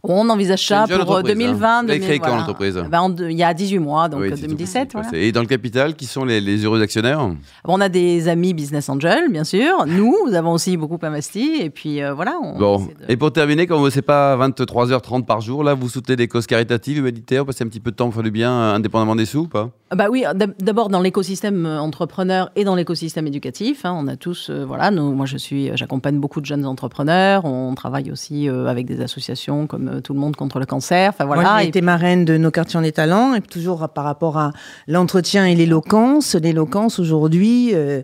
On 0.04 0.30
envisage 0.30 0.66
ça 0.68 0.86
pour 0.88 0.96
euh, 0.98 1.02
entreprise, 1.02 1.32
hein. 1.32 1.36
2020. 1.36 1.82
Vous 1.82 1.88
l'avez 1.88 2.00
créé 2.00 2.20
2000, 2.20 2.22
quand, 2.22 2.36
l'entreprise? 2.38 2.84
Ben, 2.90 3.16
Il 3.30 3.38
y 3.38 3.44
a 3.44 3.54
18 3.54 3.80
mois, 3.80 4.10
donc 4.10 4.22
Oui, 4.22 4.28
euh, 4.28 4.36
c'est 4.36 4.42
tout 4.44 4.48
2017. 4.48 4.88
petit, 4.90 4.98
voilà. 4.98 5.18
Et 5.18 5.32
dans 5.32 5.42
le 5.42 5.48
capital, 5.48 5.96
qui 5.96 6.06
sont 6.06 6.26
les, 6.26 6.42
les 6.42 6.64
heureux 6.64 6.82
actionnaires? 6.82 7.28
On 7.66 7.82
a 7.84 7.90
des 7.90 8.28
amis 8.28 8.54
business 8.54 8.90
angels, 8.90 9.30
bien 9.32 9.44
sûr. 9.44 9.86
Nous, 9.88 10.16
nous 10.28 10.34
avons 10.34 10.52
aussi 10.52 10.76
beaucoup 10.78 10.98
investi. 11.02 11.58
Et 11.62 11.70
puis 11.70 12.02
euh, 12.02 12.14
voilà. 12.14 12.34
On 12.42 12.58
Bon, 12.58 12.78
de- 12.80 12.88
et 13.10 13.18
pour 13.18 13.32
terminer, 13.32 13.68
quand 13.68 13.78
vous 13.80 13.90
c'est 13.90 14.02
pas 14.02 14.36
23h30 14.38 15.26
par 15.26 15.42
jour, 15.42 15.64
là, 15.64 15.74
vous 15.74 15.90
soutenez 15.90 16.16
des 16.16 16.28
causes 16.28 16.48
caritatives, 16.48 16.98
humanitaires, 16.98 17.42
vous 17.44 17.48
passez 17.48 17.64
un 17.64 17.68
petit 17.68 17.80
peu 17.80 17.92
de 17.92 17.96
temps 17.96 18.10
faire 18.12 18.24
du 18.24 18.32
bien, 18.32 18.52
euh, 18.52 18.76
indépendamment 18.76 19.16
des 19.16 19.26
sous 19.26 19.40
ou 19.42 19.48
pas? 19.48 19.70
Bah 19.96 20.08
oui, 20.10 20.24
d'ab- 20.34 20.54
d'abord 20.60 20.90
dans 20.90 21.02
l'écosystème 21.02 21.66
euh, 21.66 21.80
entrepreneur 21.80 22.50
et 22.56 22.64
dans 22.64 22.76
l'écosystème 22.76 23.28
éducatif. 23.28 23.86
hein, 23.86 23.96
on 23.98 24.08
a 24.08 24.16
tous, 24.16 24.50
euh, 24.50 24.66
voilà, 24.66 24.90
nous, 24.90 25.14
moi 25.14 25.26
je 25.28 25.38
suis, 25.38 25.70
j'accompagne 25.76 26.20
beaucoup 26.20 26.42
de 26.42 26.46
jeunes 26.48 26.66
entrepreneurs. 26.66 27.46
On 27.46 27.76
travaille 27.76 28.12
aussi 28.12 28.50
euh, 28.50 28.66
avec 28.68 28.86
des 28.88 29.02
associations 29.02 29.68
comme 29.68 29.88
euh, 29.88 30.00
Tout 30.02 30.14
le 30.14 30.20
monde 30.20 30.36
contre 30.36 30.60
le 30.60 30.66
cancer. 30.66 31.10
Enfin 31.10 31.26
voilà. 31.26 31.42
Moi, 31.44 31.52
j'ai 31.60 31.66
Et 31.66 31.70
été 31.70 31.82
marraine 31.82 32.26
de 32.26 32.38
nos 32.38 32.50
quartiers 32.52 32.82
des 32.82 32.92
talents 32.92 33.34
et 33.36 33.42
toujours 33.42 33.88
par 33.90 34.04
rapport 34.04 34.38
à 34.38 34.52
l'entretien 34.88 35.46
et 35.46 35.54
l'éloquence. 35.56 36.36
L'éloquence, 36.36 36.98
aujourd'hui, 37.00 37.73
euh, 37.74 38.02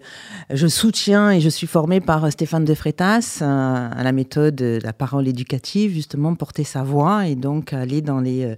je 0.52 0.68
soutiens 0.68 1.32
et 1.32 1.40
je 1.42 1.50
suis 1.50 1.68
formée 1.68 2.00
par 2.02 2.32
Stéphane 2.32 2.66
de 2.66 2.74
Freitas 2.74 3.40
euh, 3.42 3.90
à 3.92 4.04
la 4.04 4.12
méthode 4.12 4.56
de 4.56 4.80
la 4.84 4.94
parole 4.94 5.28
éducative, 5.28 5.92
justement, 5.94 6.36
porter 6.36 6.64
sa 6.64 6.84
voix 6.84 7.28
et 7.28 7.36
donc 7.36 7.74
aller 7.74 8.02
dans 8.02 8.20
les 8.20 8.46
euh, 8.46 8.56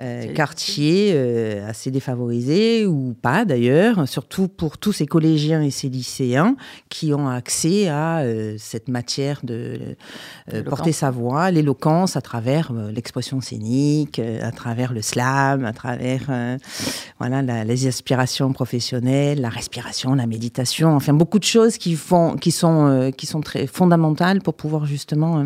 euh, 0.00 0.32
quartiers 0.34 1.12
euh, 1.14 1.68
assez 1.68 1.90
défavorisés 1.90 2.86
ou 2.86 3.14
pas 3.20 3.44
d'ailleurs, 3.44 4.08
surtout 4.08 4.48
pour 4.48 4.78
tous 4.78 4.92
ces 4.92 5.06
collégiens 5.06 5.62
et 5.62 5.70
ces 5.70 5.88
lycéens 5.88 6.56
qui 6.88 7.12
ont 7.14 7.28
accès 7.28 7.88
à 7.88 8.20
euh, 8.20 8.56
cette 8.58 8.88
matière 8.88 9.40
de 9.42 9.78
euh, 10.52 10.62
porter 10.64 10.92
sa 10.92 11.10
voix, 11.10 11.50
l'éloquence 11.50 12.16
à 12.16 12.20
travers 12.20 12.72
euh, 12.72 12.90
l'expression 12.92 13.40
scénique, 13.40 14.18
euh, 14.18 14.40
à 14.46 14.52
travers 14.52 14.92
le 14.92 15.02
slam, 15.02 15.64
à 15.64 15.72
travers 15.72 16.22
euh, 16.28 16.56
voilà 17.18 17.42
la- 17.42 17.64
les 17.64 17.86
aspirations 17.86 18.52
professionnelles, 18.52 19.40
la 19.40 19.48
respiration, 19.48 20.14
la 20.14 20.26
méditation, 20.26 20.39
enfin 20.84 21.12
beaucoup 21.12 21.38
de 21.38 21.44
choses 21.44 21.78
qui 21.78 21.94
font, 21.94 22.36
qui 22.36 22.50
sont, 22.50 22.86
euh, 22.86 23.10
qui 23.10 23.26
sont 23.26 23.40
très 23.40 23.66
fondamentales 23.66 24.40
pour 24.40 24.54
pouvoir 24.54 24.86
justement 24.86 25.38
euh, 25.38 25.44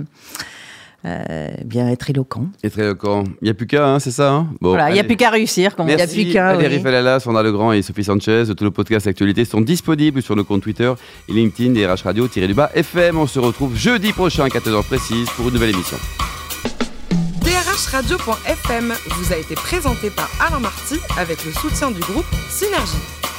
euh, 1.06 1.48
bien 1.64 1.88
être 1.88 2.10
éloquent. 2.10 2.46
Et 2.62 2.70
très 2.70 2.82
éloquent. 2.82 3.24
Il 3.42 3.44
n'y 3.44 3.50
a 3.50 3.54
plus 3.54 3.66
qu'à, 3.66 3.86
hein, 3.86 3.98
c'est 3.98 4.10
ça 4.10 4.32
hein? 4.32 4.48
Bon, 4.60 4.70
voilà, 4.70 4.90
il 4.90 4.94
n'y 4.94 5.00
a 5.00 5.04
plus 5.04 5.16
qu'à 5.16 5.30
réussir. 5.30 5.74
Merci 5.84 6.24
plus 6.24 6.32
qu'à, 6.32 6.54
Valérie 6.54 6.76
oui. 6.76 6.82
Falala, 6.82 7.20
Sandra 7.20 7.42
Legrand 7.42 7.72
et 7.72 7.82
Sophie 7.82 8.04
Sanchez. 8.04 8.44
Tous 8.56 8.64
nos 8.64 8.70
podcasts 8.70 9.06
d'actualité 9.06 9.44
sont 9.44 9.60
disponibles 9.60 10.22
sur 10.22 10.36
nos 10.36 10.44
comptes 10.44 10.62
Twitter 10.62 10.92
et 11.28 11.32
LinkedIn 11.32 11.72
des 11.72 11.86
RH 11.86 12.04
Radio-du-Bas 12.04 12.70
FM. 12.74 13.18
On 13.18 13.26
se 13.26 13.38
retrouve 13.38 13.76
jeudi 13.76 14.12
prochain 14.12 14.44
à 14.44 14.48
14h 14.48 14.84
précise 14.84 15.28
pour 15.30 15.48
une 15.48 15.54
nouvelle 15.54 15.70
émission. 15.70 15.96
DRH 17.42 17.92
webradio.fm 17.92 18.94
vous 19.18 19.32
a 19.32 19.36
été 19.36 19.54
présenté 19.54 20.08
par 20.10 20.30
Alain 20.40 20.60
Marty 20.60 20.96
avec 21.18 21.44
le 21.44 21.52
soutien 21.52 21.90
du 21.90 22.00
groupe 22.00 22.24
Synergie. 22.48 23.33